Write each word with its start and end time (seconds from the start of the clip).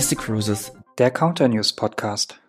MSC 0.00 0.16
Cruises, 0.16 0.72
der 0.96 1.10
Counter 1.10 1.46
News 1.46 1.74
Podcast. 1.74 2.40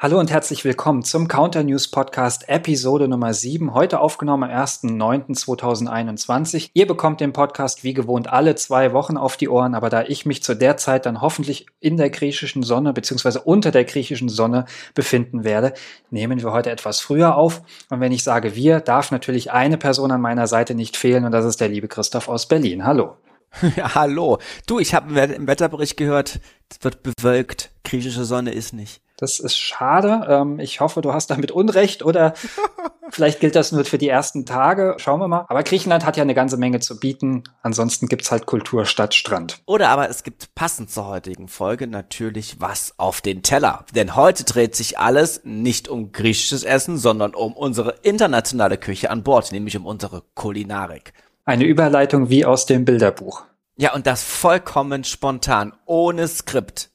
Hallo 0.00 0.20
und 0.20 0.30
herzlich 0.30 0.64
willkommen 0.64 1.02
zum 1.02 1.26
Counter 1.26 1.64
News 1.64 1.88
Podcast 1.88 2.48
Episode 2.48 3.08
Nummer 3.08 3.34
7, 3.34 3.74
heute 3.74 3.98
aufgenommen 3.98 4.48
am 4.48 4.62
1.9.2021. 4.62 6.70
Ihr 6.72 6.86
bekommt 6.86 7.20
den 7.20 7.32
Podcast 7.32 7.82
wie 7.82 7.94
gewohnt 7.94 8.32
alle 8.32 8.54
zwei 8.54 8.92
Wochen 8.92 9.16
auf 9.16 9.36
die 9.36 9.48
Ohren, 9.48 9.74
aber 9.74 9.90
da 9.90 10.04
ich 10.04 10.24
mich 10.24 10.44
zu 10.44 10.54
der 10.54 10.76
Zeit 10.76 11.04
dann 11.04 11.20
hoffentlich 11.20 11.66
in 11.80 11.96
der 11.96 12.10
griechischen 12.10 12.62
Sonne 12.62 12.92
bzw. 12.92 13.40
unter 13.44 13.72
der 13.72 13.84
griechischen 13.84 14.28
Sonne 14.28 14.66
befinden 14.94 15.42
werde, 15.42 15.74
nehmen 16.12 16.40
wir 16.40 16.52
heute 16.52 16.70
etwas 16.70 17.00
früher 17.00 17.34
auf. 17.34 17.62
Und 17.90 17.98
wenn 17.98 18.12
ich 18.12 18.22
sage 18.22 18.54
wir, 18.54 18.78
darf 18.78 19.10
natürlich 19.10 19.50
eine 19.50 19.78
Person 19.78 20.12
an 20.12 20.20
meiner 20.20 20.46
Seite 20.46 20.76
nicht 20.76 20.96
fehlen 20.96 21.24
und 21.24 21.32
das 21.32 21.44
ist 21.44 21.60
der 21.60 21.70
liebe 21.70 21.88
Christoph 21.88 22.28
aus 22.28 22.46
Berlin. 22.46 22.86
Hallo. 22.86 23.16
Ja, 23.76 23.96
hallo. 23.96 24.38
Du, 24.68 24.78
ich 24.78 24.94
habe 24.94 25.18
im 25.18 25.48
Wetterbericht 25.48 25.96
gehört, 25.96 26.38
es 26.70 26.78
wird 26.82 27.02
bewölkt. 27.02 27.70
Griechische 27.82 28.24
Sonne 28.24 28.52
ist 28.52 28.74
nicht. 28.74 29.00
Das 29.18 29.40
ist 29.40 29.58
schade. 29.58 30.26
Ähm, 30.30 30.60
ich 30.60 30.80
hoffe, 30.80 31.00
du 31.00 31.12
hast 31.12 31.28
damit 31.28 31.50
Unrecht 31.50 32.04
oder 32.04 32.34
vielleicht 33.10 33.40
gilt 33.40 33.56
das 33.56 33.72
nur 33.72 33.84
für 33.84 33.98
die 33.98 34.08
ersten 34.08 34.46
Tage. 34.46 34.94
Schauen 34.98 35.18
wir 35.18 35.26
mal. 35.26 35.44
Aber 35.48 35.64
Griechenland 35.64 36.06
hat 36.06 36.16
ja 36.16 36.22
eine 36.22 36.34
ganze 36.34 36.56
Menge 36.56 36.78
zu 36.78 37.00
bieten. 37.00 37.42
Ansonsten 37.62 38.06
gibt's 38.06 38.30
halt 38.30 38.46
Kultur 38.46 38.86
statt 38.86 39.14
Strand. 39.14 39.60
Oder 39.66 39.88
aber 39.88 40.08
es 40.08 40.22
gibt 40.22 40.54
passend 40.54 40.92
zur 40.92 41.08
heutigen 41.08 41.48
Folge 41.48 41.88
natürlich 41.88 42.60
was 42.60 42.94
auf 42.96 43.20
den 43.20 43.42
Teller. 43.42 43.84
Denn 43.92 44.14
heute 44.14 44.44
dreht 44.44 44.76
sich 44.76 45.00
alles 45.00 45.40
nicht 45.42 45.88
um 45.88 46.12
griechisches 46.12 46.62
Essen, 46.62 46.96
sondern 46.96 47.34
um 47.34 47.54
unsere 47.54 47.96
internationale 48.02 48.78
Küche 48.78 49.10
an 49.10 49.24
Bord, 49.24 49.50
nämlich 49.50 49.76
um 49.76 49.84
unsere 49.84 50.22
Kulinarik. 50.36 51.12
Eine 51.44 51.64
Überleitung 51.64 52.30
wie 52.30 52.44
aus 52.44 52.66
dem 52.66 52.84
Bilderbuch. 52.84 53.42
Ja, 53.76 53.94
und 53.94 54.06
das 54.06 54.22
vollkommen 54.22 55.02
spontan, 55.02 55.72
ohne 55.86 56.28
Skript 56.28 56.90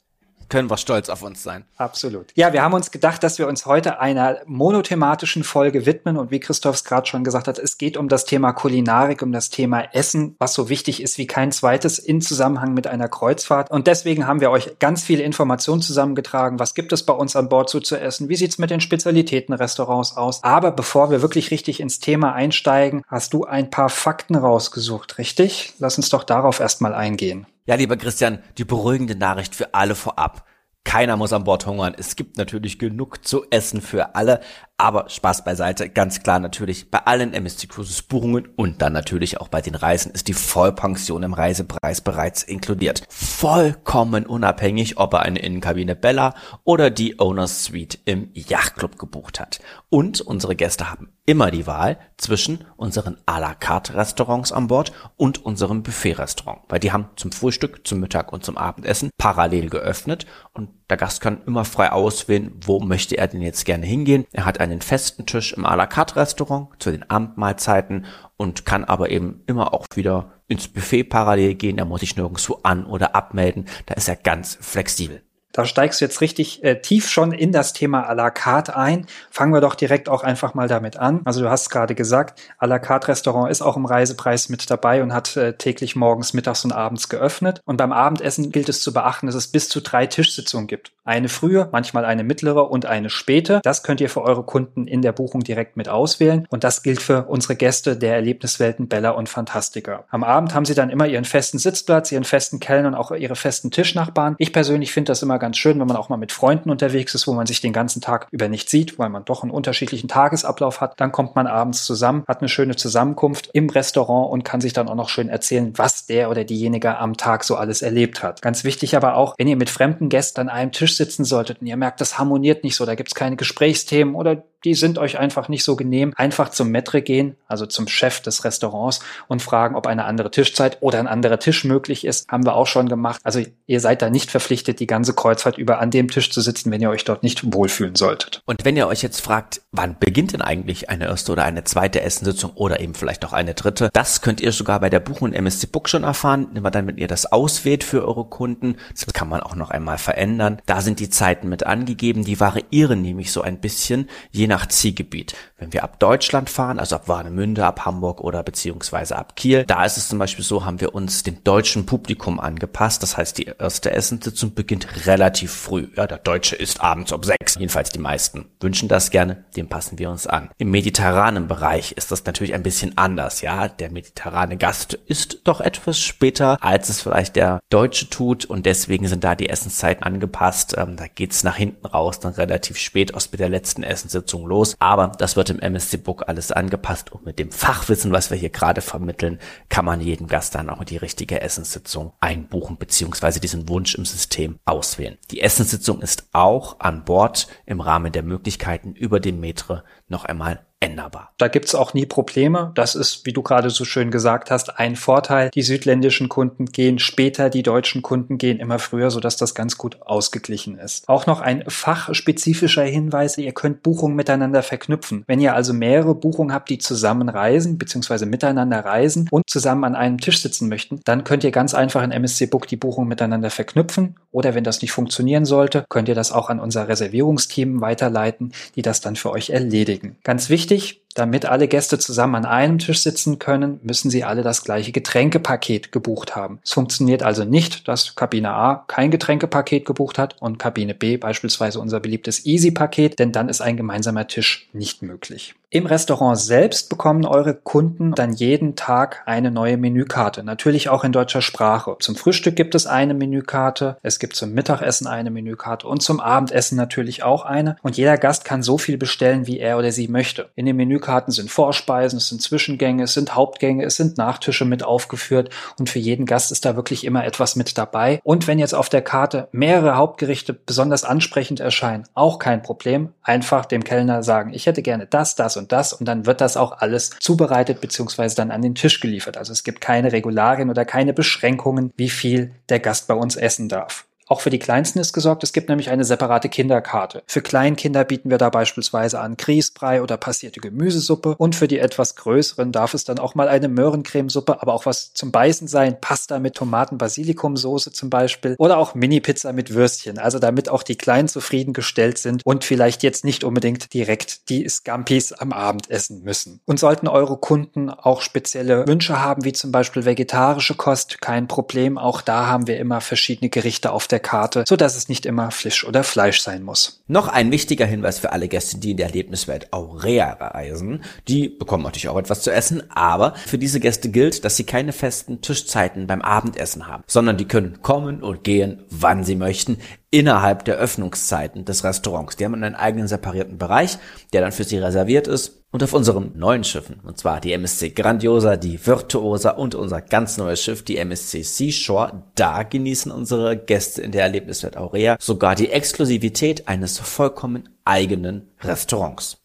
können 0.54 0.70
wir 0.70 0.78
stolz 0.78 1.10
auf 1.10 1.24
uns 1.24 1.42
sein. 1.42 1.66
Absolut. 1.78 2.28
Ja, 2.36 2.54
wir 2.54 2.62
haben 2.62 2.76
uns 2.76 2.92
gedacht, 2.92 3.24
dass 3.24 3.40
wir 3.40 3.48
uns 3.48 3.66
heute 3.66 4.00
einer 4.00 4.38
monothematischen 4.46 5.44
Folge 5.44 5.88
widmen 5.88 6.16
und 6.16 6.30
wie 6.30 6.40
Christoph 6.40 6.76
es 6.76 6.84
gerade 6.84 7.08
schon 7.08 7.24
gesagt 7.24 7.48
hat, 7.48 7.58
es 7.58 7.80
geht 7.80 7.98
um 7.98 8.08
das 8.08 8.26
Thema 8.26 8.52
Kulinarik, 8.52 9.24
um 9.24 9.32
das 9.32 9.50
Thema 9.50 9.82
Essen, 9.94 10.36
was 10.38 10.54
so 10.54 10.70
wichtig 10.70 11.02
ist 11.02 11.18
wie 11.18 11.26
kein 11.26 11.52
zweites 11.52 11.98
in 11.98 12.22
Zusammenhang 12.22 12.76
mit 12.76 12.86
einer 12.86 13.10
Kreuzfahrt. 13.10 13.72
Und 13.72 13.88
deswegen 13.88 14.28
haben 14.28 14.42
wir 14.42 14.52
euch 14.52 14.78
ganz 14.78 15.02
viele 15.02 15.24
Informationen 15.24 15.82
zusammengetragen. 15.82 16.60
Was 16.60 16.76
gibt 16.76 16.94
es 16.94 17.02
bei 17.02 17.14
uns 17.14 17.36
an 17.36 17.50
Bord 17.50 17.72
so 17.72 17.80
zu 17.80 18.00
essen? 18.00 18.30
Wie 18.30 18.36
sieht's 18.36 18.60
mit 18.60 18.70
den 18.70 18.80
Spezialitätenrestaurants 18.80 20.16
aus? 20.16 20.44
Aber 20.44 20.70
bevor 20.70 21.10
wir 21.10 21.24
wirklich 21.24 21.50
richtig 21.50 21.80
ins 21.80 21.98
Thema 22.00 22.34
einsteigen, 22.34 23.02
hast 23.08 23.34
du 23.34 23.46
ein 23.46 23.72
paar 23.72 23.90
Fakten 23.90 24.36
rausgesucht, 24.36 25.18
richtig? 25.18 25.74
Lass 25.80 25.98
uns 25.98 26.10
doch 26.10 26.24
darauf 26.24 26.60
erstmal 26.60 26.94
eingehen. 26.94 27.48
Ja, 27.66 27.76
lieber 27.76 27.96
Christian, 27.96 28.40
die 28.58 28.66
beruhigende 28.66 29.16
Nachricht 29.16 29.56
für 29.56 29.74
alle 29.74 29.96
vorab. 29.96 30.46
Keiner 30.84 31.16
muss 31.16 31.32
an 31.32 31.46
Bord 31.46 31.66
hungern. 31.66 31.96
Es 31.98 32.18
gibt 32.18 32.38
natürlich 32.38 32.78
genug 32.78 33.26
zu 33.26 33.46
essen 33.50 33.80
für 33.80 34.16
alle, 34.16 34.42
aber 34.78 35.10
Spaß 35.10 35.46
beiseite, 35.46 35.88
ganz 35.88 36.24
klar 36.24 36.40
natürlich 36.40 36.92
bei 36.92 37.00
allen 37.00 37.34
MSC 37.34 37.68
Cruises 37.68 38.02
Buchungen 38.02 38.50
und 38.58 38.82
dann 38.82 38.92
natürlich 38.92 39.40
auch 39.40 39.48
bei 39.48 39.62
den 39.62 39.76
Reisen 39.76 40.12
ist 40.12 40.28
die 40.28 40.34
Vollpension 40.34 41.24
im 41.24 41.34
Reisepreis 41.34 42.02
bereits 42.02 42.44
inkludiert. 42.44 43.04
Vollkommen 43.08 44.26
unabhängig, 44.26 44.98
ob 44.98 45.14
er 45.14 45.22
eine 45.22 45.40
Innenkabine 45.40 45.96
Bella 45.96 46.36
oder 46.66 46.90
die 46.90 47.18
Owner's 47.18 47.64
Suite 47.64 48.00
im 48.04 48.30
Yachtclub 48.34 49.00
gebucht 49.00 49.40
hat. 49.40 49.62
Und 49.90 50.20
unsere 50.20 50.58
Gäste 50.58 50.92
haben 50.92 51.13
immer 51.26 51.52
die 51.52 51.68
Wahl 51.68 51.98
zwischen 52.18 52.66
unseren 52.76 53.18
à 53.26 53.40
la 53.40 53.54
carte 53.54 53.96
Restaurants 53.96 54.52
an 54.52 54.68
Bord 54.68 54.92
und 55.16 55.46
unserem 55.46 55.82
Buffet-Restaurant, 55.82 56.62
weil 56.68 56.80
die 56.80 56.92
haben 56.92 57.10
zum 57.16 57.32
Frühstück, 57.32 57.88
zum 57.88 58.02
Mittag 58.02 58.34
und 58.34 58.44
zum 58.44 58.58
Abendessen 58.58 59.10
parallel 59.18 59.70
geöffnet 59.70 60.26
und 60.54 60.70
der 60.90 60.98
Gast 60.98 61.22
kann 61.22 61.42
immer 61.46 61.64
frei 61.64 61.92
auswählen, 61.92 62.52
wo 62.66 62.80
möchte 62.82 63.18
er 63.18 63.28
denn 63.28 63.42
jetzt 63.42 63.66
gerne 63.66 63.86
hingehen. 63.86 64.26
Er 64.32 64.46
hat 64.46 64.60
einen 64.60 64.82
festen 64.82 65.26
Tisch 65.26 65.54
im 65.54 65.66
à 65.66 65.76
la 65.76 65.88
carte 65.88 66.18
Restaurant 66.18 66.70
zu 66.80 66.92
den 66.92 67.10
Abendmahlzeiten 67.10 68.06
und 68.36 68.66
kann 68.66 68.84
aber 68.84 69.10
eben 69.10 69.44
immer 69.48 69.74
auch 69.74 69.86
wieder 69.96 70.34
ins 70.48 70.68
Buffet 70.68 71.06
parallel 71.06 71.56
gehen. 71.56 71.78
Er 71.78 71.86
muss 71.86 72.02
sich 72.02 72.18
nirgendwo 72.18 72.60
an- 72.64 72.86
oder 72.86 73.16
abmelden. 73.16 73.66
Da 73.86 73.94
ist 73.94 74.10
er 74.10 74.18
ganz 74.18 74.58
flexibel. 74.60 75.24
Da 75.54 75.66
steigst 75.66 76.02
du 76.02 76.06
jetzt 76.06 76.20
richtig 76.20 76.64
äh, 76.64 76.82
tief 76.82 77.10
schon 77.10 77.32
in 77.32 77.52
das 77.52 77.74
Thema 77.74 78.10
à 78.10 78.16
la 78.16 78.32
carte 78.32 78.76
ein. 78.76 79.06
Fangen 79.30 79.54
wir 79.54 79.62
doch 79.62 79.76
direkt 79.76 80.10
auch 80.10 80.24
einfach 80.24 80.56
mal 80.56 80.68
damit 80.68 80.98
an. 80.98 81.22
Also 81.26 81.42
du 81.42 81.50
hast 81.50 81.70
gerade 81.70 81.94
gesagt, 81.94 82.42
à 82.60 82.66
la 82.66 82.80
carte 82.80 83.10
Restaurant 83.10 83.52
ist 83.52 83.62
auch 83.62 83.78
im 83.78 83.86
Reisepreis 83.86 84.50
mit 84.50 84.70
dabei 84.72 85.04
und 85.04 85.14
hat 85.14 85.38
äh, 85.38 85.54
täglich 85.54 85.96
morgens, 85.96 86.34
mittags 86.34 86.66
und 86.66 86.72
abends 86.72 87.08
geöffnet. 87.08 87.62
Und 87.66 87.78
beim 87.78 87.94
Abendessen 87.94 88.52
gilt 88.52 88.68
es 88.68 88.82
zu 88.82 88.94
beachten, 88.94 89.28
dass 89.28 89.36
es 89.36 89.48
bis 89.48 89.70
zu 89.70 89.82
drei 89.82 90.08
Tischsitzungen 90.08 90.66
gibt. 90.66 90.92
Eine 91.06 91.28
frühe, 91.28 91.68
manchmal 91.74 92.06
eine 92.06 92.24
mittlere 92.24 92.72
und 92.72 92.86
eine 92.86 93.10
späte. 93.10 93.60
Das 93.64 93.84
könnt 93.84 94.00
ihr 94.00 94.10
für 94.10 94.22
eure 94.22 94.44
Kunden 94.44 94.88
in 94.88 95.02
der 95.02 95.12
Buchung 95.12 95.42
direkt 95.42 95.76
mit 95.76 95.90
auswählen. 95.90 96.48
Und 96.50 96.64
das 96.64 96.82
gilt 96.82 97.02
für 97.02 97.26
unsere 97.26 97.58
Gäste 97.58 97.98
der 97.98 98.16
Erlebniswelten 98.16 98.88
Bella 98.88 99.10
und 99.10 99.28
Fantastica. 99.28 100.06
Am 100.10 100.24
Abend 100.24 100.54
haben 100.56 100.64
sie 100.64 100.76
dann 100.76 100.90
immer 100.90 101.06
ihren 101.06 101.26
festen 101.26 101.58
Sitzplatz, 101.58 102.14
ihren 102.14 102.24
festen 102.24 102.62
Kellner 102.62 102.88
und 102.88 102.96
auch 102.96 103.12
ihre 103.12 103.36
festen 103.36 103.70
Tischnachbarn. 103.70 104.36
Ich 104.38 104.54
persönlich 104.54 104.94
finde 104.94 105.12
das 105.12 105.22
immer 105.22 105.40
ganz 105.40 105.58
schön, 105.58 105.78
wenn 105.78 105.88
man 105.88 105.98
auch 105.98 106.08
mal 106.08 106.16
mit 106.16 106.32
Freunden 106.32 106.70
unterwegs 106.70 107.14
ist, 107.16 107.28
wo 107.28 107.34
man 107.34 107.48
sich 107.48 107.60
den 107.60 107.74
ganzen 107.74 108.02
Tag 108.02 108.28
über 108.32 108.48
nicht 108.48 108.70
sieht, 108.70 108.98
weil 108.98 109.10
man 109.10 109.26
doch 109.26 109.44
einen 109.44 109.52
unterschiedlichen 109.52 110.08
Tagesablauf 110.08 110.80
hat. 110.80 110.94
Dann 111.02 111.12
kommt 111.12 111.36
man 111.36 111.48
abends 111.48 111.84
zusammen, 111.84 112.24
hat 112.30 112.40
eine 112.40 112.48
schöne 112.48 112.78
Zusammenkunft 112.78 113.50
im 113.52 113.70
Restaurant 113.70 114.32
und 114.32 114.46
kann 114.46 114.62
sich 114.62 114.72
dann 114.72 114.88
auch 114.88 114.96
noch 114.96 115.10
schön 115.10 115.28
erzählen, 115.28 115.74
was 115.76 116.06
der 116.06 116.30
oder 116.30 116.46
diejenige 116.46 116.98
am 116.98 117.18
Tag 117.18 117.44
so 117.44 117.58
alles 117.58 117.82
erlebt 117.82 118.24
hat. 118.24 118.42
Ganz 118.42 118.64
wichtig 118.64 118.96
aber 118.96 119.16
auch, 119.16 119.36
wenn 119.38 119.50
ihr 119.50 119.58
mit 119.58 119.70
fremden 119.70 120.08
Gästen 120.08 120.40
an 120.40 120.48
einem 120.50 120.72
Tisch 120.72 120.93
sitzen 120.96 121.26
solltet. 121.26 121.62
Und 121.62 121.68
ihr 121.68 121.78
merkt, 121.78 122.02
das 122.02 122.18
harmoniert 122.18 122.64
nicht 122.64 122.76
so, 122.76 122.86
da 122.86 122.96
gibt 122.96 123.10
es 123.10 123.16
keine 123.16 123.36
Gesprächsthemen 123.36 124.16
oder 124.16 124.44
die 124.64 124.76
sind 124.76 124.98
euch 124.98 125.20
einfach 125.20 125.50
nicht 125.50 125.64
so 125.64 125.76
genehm, 125.76 126.14
einfach 126.16 126.50
zum 126.50 126.70
Metre 126.70 127.02
gehen, 127.02 127.36
also 127.48 127.66
zum 127.66 127.88
Chef 127.88 128.22
des 128.22 128.44
Restaurants 128.44 129.00
und 129.28 129.42
fragen, 129.42 129.76
ob 129.76 129.88
eine 129.88 130.06
andere 130.06 130.32
Tischzeit 130.32 130.78
oder 130.82 131.00
ein 131.00 131.08
anderer 131.08 131.40
Tisch 131.40 131.64
möglich 131.64 132.06
ist. 132.06 132.28
Haben 132.30 132.46
wir 132.46 132.56
auch 132.56 132.68
schon 132.68 132.90
gemacht. 132.90 133.20
Also 133.24 133.42
ihr 133.66 133.80
seid 133.80 134.02
da 134.02 134.10
nicht 134.10 134.32
verpflichtet, 134.32 134.80
die 134.80 134.88
ganze 134.88 135.14
Kreuzfahrt 135.14 135.58
über 135.58 135.80
an 135.80 135.92
dem 135.92 136.10
Tisch 136.10 136.32
zu 136.32 136.42
sitzen, 136.42 136.72
wenn 136.72 136.82
ihr 136.82 136.90
euch 136.90 137.04
dort 137.04 137.24
nicht 137.24 137.54
wohlfühlen 137.54 137.96
solltet. 137.96 138.42
Und 138.46 138.66
wenn 138.66 138.78
ihr 138.78 138.88
euch 138.88 139.02
jetzt 139.02 139.22
fragt, 139.22 139.62
wann 139.72 139.98
beginnt 140.00 140.34
denn 140.34 140.42
eigentlich 140.42 140.90
eine 140.90 141.06
erste 141.06 141.32
oder 141.32 141.44
eine 141.44 141.64
zweite 141.64 142.02
Essensitzung 142.02 142.52
oder 142.56 142.80
eben 142.80 142.96
vielleicht 142.96 143.26
auch 143.26 143.34
eine 143.34 143.54
dritte, 143.54 143.90
das 143.94 144.22
könnt 144.22 144.42
ihr 144.42 144.52
sogar 144.52 144.80
bei 144.80 144.90
der 144.90 145.00
Buchung 145.00 145.34
MSC 145.34 145.68
Book 145.68 145.90
schon 145.90 146.04
erfahren, 146.04 146.48
wenn 146.54 146.64
man 146.64 146.72
dann 146.72 146.86
mit 146.86 146.98
ihr 146.98 147.08
das 147.08 147.32
auswählt 147.32 147.84
für 147.84 148.08
eure 148.08 148.26
Kunden. 148.26 148.78
Das 148.94 149.06
kann 149.14 149.30
man 149.30 149.42
auch 149.42 149.56
noch 149.56 149.72
einmal 149.72 149.98
verändern. 149.98 150.62
Da 150.66 150.82
sind 150.82 151.00
die 151.00 151.10
Zeiten 151.10 151.50
mit 151.50 151.66
angegeben, 151.66 152.24
die 152.24 152.40
variieren 152.40 153.02
nämlich 153.02 153.32
so 153.32 153.42
ein 153.42 153.60
bisschen, 153.60 154.10
je 154.32 154.48
nach 154.48 154.53
Zielgebiet. 154.62 155.36
Wenn 155.58 155.74
wir 155.74 155.84
ab 155.84 156.00
Deutschland 156.00 156.50
fahren, 156.50 156.80
also 156.80 156.96
ab 156.96 157.08
Warnemünde, 157.08 157.66
ab 157.66 157.86
Hamburg 157.86 158.22
oder 158.22 158.44
beziehungsweise 158.44 159.16
ab 159.16 159.36
Kiel, 159.36 159.64
da 159.66 159.86
ist 159.86 159.98
es 159.98 160.10
zum 160.10 160.20
Beispiel 160.20 160.44
so, 160.44 160.66
haben 160.66 160.82
wir 160.82 160.94
uns 160.94 161.24
dem 161.24 161.44
deutschen 161.44 161.86
Publikum 161.86 162.40
angepasst. 162.40 163.02
Das 163.02 163.18
heißt, 163.18 163.38
die 163.38 163.46
erste 163.46 163.92
Essenssitzung 163.92 164.54
beginnt 164.54 165.08
relativ 165.08 165.54
früh. 165.54 165.88
Ja, 165.96 166.06
der 166.06 166.18
Deutsche 166.18 166.56
ist 166.56 166.82
abends 166.82 167.12
um 167.12 167.24
sechs. 167.24 167.56
Jedenfalls 167.56 167.92
die 167.92 168.00
meisten 168.00 168.46
wünschen 168.60 168.90
das 168.90 169.10
gerne. 169.10 169.46
Dem 169.56 169.70
passen 169.70 170.00
wir 170.00 170.10
uns 170.10 170.28
an. 170.28 170.50
Im 170.58 170.72
mediterranen 170.72 171.48
Bereich 171.48 171.94
ist 171.94 172.12
das 172.12 172.26
natürlich 172.26 172.54
ein 172.54 172.64
bisschen 172.64 172.98
anders. 172.98 173.42
Ja, 173.42 173.68
der 173.68 173.92
mediterrane 173.92 174.58
Gast 174.58 174.94
ist 174.94 175.42
doch 175.46 175.62
etwas 175.62 176.00
später, 176.00 176.58
als 176.62 176.90
es 176.90 177.02
vielleicht 177.02 177.36
der 177.36 177.60
Deutsche 177.70 178.10
tut. 178.10 178.46
Und 178.46 178.66
deswegen 178.66 179.08
sind 179.08 179.24
da 179.24 179.36
die 179.36 179.50
Essenszeiten 179.50 180.04
angepasst. 180.04 180.76
Ähm, 180.78 180.98
da 180.98 181.08
geht's 181.08 181.44
nach 181.44 181.56
hinten 181.56 181.86
raus, 181.86 182.20
dann 182.20 182.34
relativ 182.34 182.78
spät 182.78 183.14
aus 183.14 183.32
mit 183.32 183.40
der 183.40 183.50
letzten 183.50 183.84
Essenssitzung 183.84 184.43
los. 184.48 184.76
Aber 184.80 185.10
das 185.18 185.36
wird 185.36 185.50
im 185.50 185.60
MSC 185.60 185.98
Book 185.98 186.24
alles 186.28 186.52
angepasst 186.52 187.12
und 187.12 187.26
mit 187.26 187.40
dem 187.40 187.52
Fachwissen, 187.52 188.12
was 188.12 188.30
wir 188.30 188.38
hier 188.38 188.50
gerade 188.50 188.82
vermitteln, 188.82 189.40
kann 189.70 189.86
man 189.86 190.02
jedem 190.02 190.28
Gast 190.28 190.56
dann 190.56 190.70
auch 190.70 190.84
die 190.84 190.98
richtige 190.98 191.42
Essenssitzung 191.42 192.14
einbuchen 192.20 192.78
beziehungsweise 192.78 193.40
diesen 193.40 193.70
Wunsch 193.70 193.96
im 193.96 194.06
System 194.06 194.60
auswählen. 194.66 195.18
Die 195.32 195.42
Essenssitzung 195.42 196.02
ist 196.02 196.28
auch 196.34 196.80
an 196.80 197.06
Bord 197.06 197.48
im 197.66 197.82
Rahmen 197.82 198.12
der 198.12 198.24
Möglichkeiten 198.24 198.94
über 198.94 199.20
den 199.20 199.40
Metre 199.40 199.84
noch 200.08 200.26
einmal 200.26 200.66
änderbar. 200.84 201.32
Da 201.38 201.48
gibt's 201.48 201.76
auch 201.76 201.94
nie 201.94 202.06
Probleme. 202.06 202.72
Das 202.76 202.96
ist, 202.96 203.26
wie 203.26 203.32
du 203.32 203.42
gerade 203.42 203.70
so 203.70 203.86
schön 203.86 204.12
gesagt 204.12 204.52
hast, 204.52 204.80
ein 204.80 204.96
Vorteil. 204.96 205.50
Die 205.52 205.62
südländischen 205.62 206.28
Kunden 206.28 206.66
gehen 206.66 207.00
später, 207.00 207.50
die 207.50 207.64
deutschen 207.64 208.02
Kunden 208.02 208.38
gehen 208.38 208.60
immer 208.60 208.80
früher, 208.80 209.10
sodass 209.10 209.38
das 209.38 209.56
ganz 209.56 209.78
gut 209.78 210.02
ausgeglichen 210.02 210.78
ist. 210.78 211.08
Auch 211.08 211.26
noch 211.26 211.40
ein 211.40 211.64
fachspezifischer 211.68 212.84
Hinweis, 212.84 213.38
ihr 213.38 213.54
könnt 213.54 213.82
Buchungen 213.82 214.16
miteinander 214.16 214.62
verknüpfen. 214.62 215.24
Wenn 215.26 215.40
ihr 215.40 215.56
also 215.56 215.74
mehrere 215.74 216.16
Buchungen 216.16 216.54
habt, 216.54 216.70
die 216.70 216.80
zusammen 216.80 217.30
reisen, 217.30 217.78
beziehungsweise 217.78 218.26
miteinander 218.26 218.84
reisen 218.84 219.30
und 219.32 219.50
zusammen 219.50 219.86
an 219.86 219.96
einem 219.96 220.20
Tisch 220.20 220.42
sitzen 220.42 220.68
möchten, 220.68 221.00
dann 221.06 221.24
könnt 221.24 221.46
ihr 221.46 221.52
ganz 221.52 221.74
einfach 221.74 222.04
in 222.04 222.12
MSC 222.12 222.48
Book 222.48 222.68
die 222.68 222.76
Buchungen 222.76 223.08
miteinander 223.08 223.50
verknüpfen. 223.50 224.16
Oder 224.32 224.56
wenn 224.56 224.64
das 224.64 224.82
nicht 224.82 224.92
funktionieren 224.92 225.46
sollte, 225.46 225.86
könnt 225.88 226.10
ihr 226.10 226.16
das 226.16 226.32
auch 226.32 226.50
an 226.50 226.60
unser 226.60 226.88
Reservierungsteam 226.88 227.80
weiterleiten, 227.80 228.52
die 228.76 228.82
das 228.82 229.00
dann 229.00 229.16
für 229.16 229.32
euch 229.32 229.52
erledigen. 229.52 230.18
Ganz 230.24 230.50
wichtig, 230.50 230.73
wichtig, 230.74 231.03
damit 231.14 231.46
alle 231.46 231.68
Gäste 231.68 232.00
zusammen 232.00 232.36
an 232.36 232.46
einem 232.46 232.80
Tisch 232.80 233.02
sitzen 233.02 233.40
können, 233.40 233.80
müssen 233.84 234.10
sie 234.10 234.24
alle 234.24 234.42
das 234.42 234.64
gleiche 234.64 234.92
Getränkepaket 234.92 235.92
gebucht 235.92 236.36
haben. 236.36 236.60
Es 236.64 236.74
funktioniert 236.74 237.24
also 237.24 237.46
nicht, 237.46 237.88
dass 237.88 238.16
Kabine 238.16 238.54
A 238.54 238.84
kein 238.88 239.12
Getränkepaket 239.12 239.86
gebucht 239.86 240.18
hat 240.18 240.42
und 240.42 240.60
Kabine 240.60 240.94
B 240.94 241.18
beispielsweise 241.18 241.80
unser 241.80 242.00
beliebtes 242.00 242.46
Easy-Paket, 242.46 243.20
denn 243.20 243.32
dann 243.32 243.50
ist 243.50 243.62
ein 243.62 243.78
gemeinsamer 243.78 244.28
Tisch 244.28 244.70
nicht 244.74 245.02
möglich. 245.02 245.56
Im 245.74 245.88
Restaurant 245.88 246.38
selbst 246.38 246.88
bekommen 246.90 247.26
eure 247.26 247.56
Kunden 247.56 248.12
dann 248.14 248.34
jeden 248.34 248.76
Tag 248.76 249.24
eine 249.26 249.50
neue 249.50 249.76
Menükarte, 249.76 250.44
natürlich 250.44 250.88
auch 250.88 251.04
in 251.04 251.12
deutscher 251.12 251.42
Sprache. 251.42 251.96
Zum 252.00 252.16
Frühstück 252.16 252.56
gibt 252.56 252.76
es 252.76 252.86
eine 252.86 253.16
Menükarte, 253.16 253.98
es 254.04 254.20
gibt 254.20 254.36
zum 254.36 254.54
Mittagessen 254.54 255.08
eine 255.08 255.32
Menükarte 255.32 255.88
und 255.88 256.04
zum 256.04 256.20
Abendessen 256.20 256.76
natürlich 256.76 257.24
auch 257.24 257.44
eine. 257.44 257.76
Und 257.82 257.98
jeder 257.98 258.20
Gast 258.20 258.46
kann 258.46 258.62
so 258.62 258.78
viel 258.78 259.00
bestellen, 259.00 259.48
wie 259.48 259.58
er 259.58 259.80
oder 259.80 259.92
sie 259.92 260.08
möchte. 260.08 260.50
In 260.54 260.68
den 260.68 260.76
Menükarten 261.04 261.34
sind 261.34 261.52
Vorspeisen, 261.52 262.18
es 262.18 262.30
sind 262.30 262.42
Zwischengänge, 262.42 263.04
es 263.04 263.14
sind 263.14 263.36
Hauptgänge, 263.36 263.84
es 263.84 263.98
sind 263.98 264.18
Nachtische 264.18 264.64
mit 264.64 264.84
aufgeführt 264.84 265.50
und 265.78 265.90
für 265.90 266.00
jeden 266.00 266.26
Gast 266.26 266.52
ist 266.52 266.64
da 266.64 266.78
wirklich 266.78 267.04
immer 267.04 267.26
etwas 267.26 267.58
mit 267.58 267.78
dabei. 267.78 268.22
Und 268.24 268.48
wenn 268.48 268.58
jetzt 268.58 268.74
auf 268.74 268.88
der 268.88 269.02
Karte 269.02 269.50
mehrere 269.52 269.98
Hauptgerichte 269.98 270.54
besonders 270.54 271.04
ansprechend 271.04 271.60
erscheinen, 271.60 272.06
auch 272.14 272.40
kein 272.40 272.64
Problem. 272.64 273.10
Einfach 273.22 273.66
dem 273.66 273.84
Kellner 273.84 274.24
sagen, 274.24 274.54
ich 274.54 274.66
hätte 274.66 274.82
gerne 274.82 275.06
das, 275.06 275.36
das 275.36 275.58
und 275.58 275.74
das 275.74 275.92
und 275.92 276.08
dann 276.08 276.26
wird 276.26 276.40
das 276.40 276.56
auch 276.56 276.72
alles 276.80 277.12
zubereitet 277.20 277.82
beziehungsweise 277.82 278.36
dann 278.38 278.52
an 278.52 278.62
den 278.62 278.76
Tisch 278.76 279.02
geliefert. 279.02 279.38
Also 279.38 279.52
es 279.52 279.64
gibt 279.64 279.82
keine 279.82 280.14
Regularien 280.14 280.70
oder 280.70 280.86
keine 280.86 281.14
Beschränkungen, 281.14 281.92
wie 281.98 282.10
viel 282.10 282.54
der 282.70 282.80
Gast 282.80 283.08
bei 283.08 283.14
uns 283.14 283.36
essen 283.36 283.68
darf. 283.68 284.06
Auch 284.28 284.42
für 284.42 284.50
die 284.50 284.60
Kleinsten 284.60 285.00
ist 285.00 285.14
gesorgt. 285.14 285.44
Es 285.44 285.54
gibt 285.54 285.70
nämlich 285.70 285.90
eine 285.90 286.06
separate 286.06 286.50
Kinderkarte. 286.50 287.24
Für 287.28 287.42
Kleinkinder 287.42 288.04
bieten 288.04 288.30
wir 288.30 288.38
da 288.38 288.50
beispielsweise 288.50 289.20
an 289.20 289.38
Grießbrei 289.38 290.02
oder 290.02 290.18
passierte 290.18 290.60
Gemüsesuppe. 290.60 291.36
Und 291.38 291.56
für 291.56 291.68
die 291.68 291.80
etwas 291.80 292.16
größeren 292.16 292.72
darf 292.72 292.94
es 292.94 293.04
dann 293.04 293.20
auch 293.20 293.36
mal 293.36 293.48
eine 293.48 293.68
Möhrencremesuppe, 293.68 294.62
aber 294.62 294.74
auch 294.74 294.86
was 294.86 295.14
zum 295.14 295.32
Beißen 295.32 295.68
sein. 295.68 296.00
Pasta 296.00 296.40
mit 296.40 296.56
Tomaten-Basilikumsoße 296.56 297.92
zum 297.92 298.10
Beispiel. 298.10 298.56
Oder 298.58 298.78
auch 298.78 298.96
Mini-Pizza 298.96 299.54
mit 299.54 299.74
Würstchen. 299.74 300.18
Also 300.18 300.40
damit 300.40 300.70
auch 300.70 300.84
die 300.84 300.98
Kleinen 300.98 301.28
zufriedengestellt 301.28 302.18
sind 302.18 302.46
und 302.46 302.64
vielleicht 302.64 303.04
jetzt 303.04 303.26
nicht 303.26 303.44
unbedingt 303.44 303.94
direkt 303.94 304.50
die 304.50 304.68
Scampis 304.68 305.34
am 305.34 305.52
Abend 305.52 305.90
essen 305.90 306.24
müssen. 306.24 306.62
Und 306.66 306.80
sollten 306.80 307.08
eure 307.08 307.38
Kunden 307.38 307.90
auch 307.90 308.22
spezielle 308.22 308.88
Wünsche 308.88 309.22
haben, 309.22 309.44
wie 309.44 309.54
zum 309.54 309.72
Beispiel 309.72 310.06
vegetarische 310.06 310.76
Kost, 310.76 311.22
kein 311.22 311.48
Problem. 311.48 311.98
Auch 311.98 312.22
da 312.22 312.48
haben 312.48 312.68
wir 312.68 312.78
immer 312.78 313.02
verschiedene 313.02 313.50
Gerichte 313.50 313.92
auf 313.92 314.08
der 314.08 314.13
Karte, 314.20 314.64
so 314.68 314.76
dass 314.76 314.96
es 314.96 315.10
nicht 315.10 315.26
immer 315.26 315.52
Fisch 315.52 315.86
oder 315.86 316.04
Fleisch 316.04 316.42
sein 316.42 316.64
muss. 316.64 317.04
Noch 317.08 317.28
ein 317.28 317.52
wichtiger 317.52 317.86
Hinweis 317.86 318.20
für 318.20 318.32
alle 318.32 318.48
Gäste, 318.48 318.78
die 318.78 318.92
in 318.92 318.98
der 318.98 319.08
Erlebniswelt 319.08 319.72
Aurea 319.72 320.34
reisen. 320.34 321.04
Die 321.28 321.50
bekommen 321.50 321.84
natürlich 321.84 322.10
auch 322.10 322.18
etwas 322.18 322.42
zu 322.42 322.52
essen, 322.52 322.84
aber 322.92 323.36
für 323.36 323.58
diese 323.58 323.80
Gäste 323.80 324.10
gilt, 324.10 324.46
dass 324.46 324.56
sie 324.56 324.66
keine 324.66 324.94
festen 324.94 325.42
Tischzeiten 325.42 326.08
beim 326.08 326.22
Abendessen 326.22 326.88
haben, 326.88 327.04
sondern 327.08 327.38
die 327.38 327.48
können 327.48 327.82
kommen 327.82 328.24
und 328.24 328.44
gehen, 328.44 328.84
wann 328.90 329.24
sie 329.24 329.36
möchten, 329.36 329.78
innerhalb 330.12 330.66
der 330.66 330.76
Öffnungszeiten 330.76 331.66
des 331.66 331.84
Restaurants. 331.84 332.36
Die 332.36 332.46
haben 332.46 332.56
einen 332.56 332.76
eigenen 332.76 333.08
separierten 333.08 333.58
Bereich, 333.58 333.98
der 334.32 334.42
dann 334.42 334.52
für 334.52 334.64
sie 334.64 334.78
reserviert 334.78 335.28
ist 335.28 335.63
und 335.74 335.84
auf 335.84 335.94
unseren 335.94 336.32
neuen 336.38 336.64
Schiffen, 336.64 337.00
und 337.04 337.18
zwar 337.18 337.42
die 337.42 337.52
MSC 337.52 337.90
Grandiosa, 337.90 338.58
die 338.58 338.86
Virtuosa 338.86 339.50
und 339.50 339.74
unser 339.74 340.02
ganz 340.02 340.38
neues 340.38 340.62
Schiff, 340.62 340.84
die 340.86 340.98
MSC 340.98 341.42
Seashore, 341.42 342.24
da 342.36 342.62
genießen 342.62 343.12
unsere 343.12 343.58
Gäste 343.58 344.04
in 344.04 344.12
der 344.12 344.22
Erlebniswelt 344.22 344.78
Aurea 344.78 345.18
sogar 345.20 345.56
die 345.56 345.72
Exklusivität 345.72 346.68
eines 346.68 347.00
vollkommen 347.00 347.70
eigenen 347.86 348.52
Restaurants. 348.62 349.40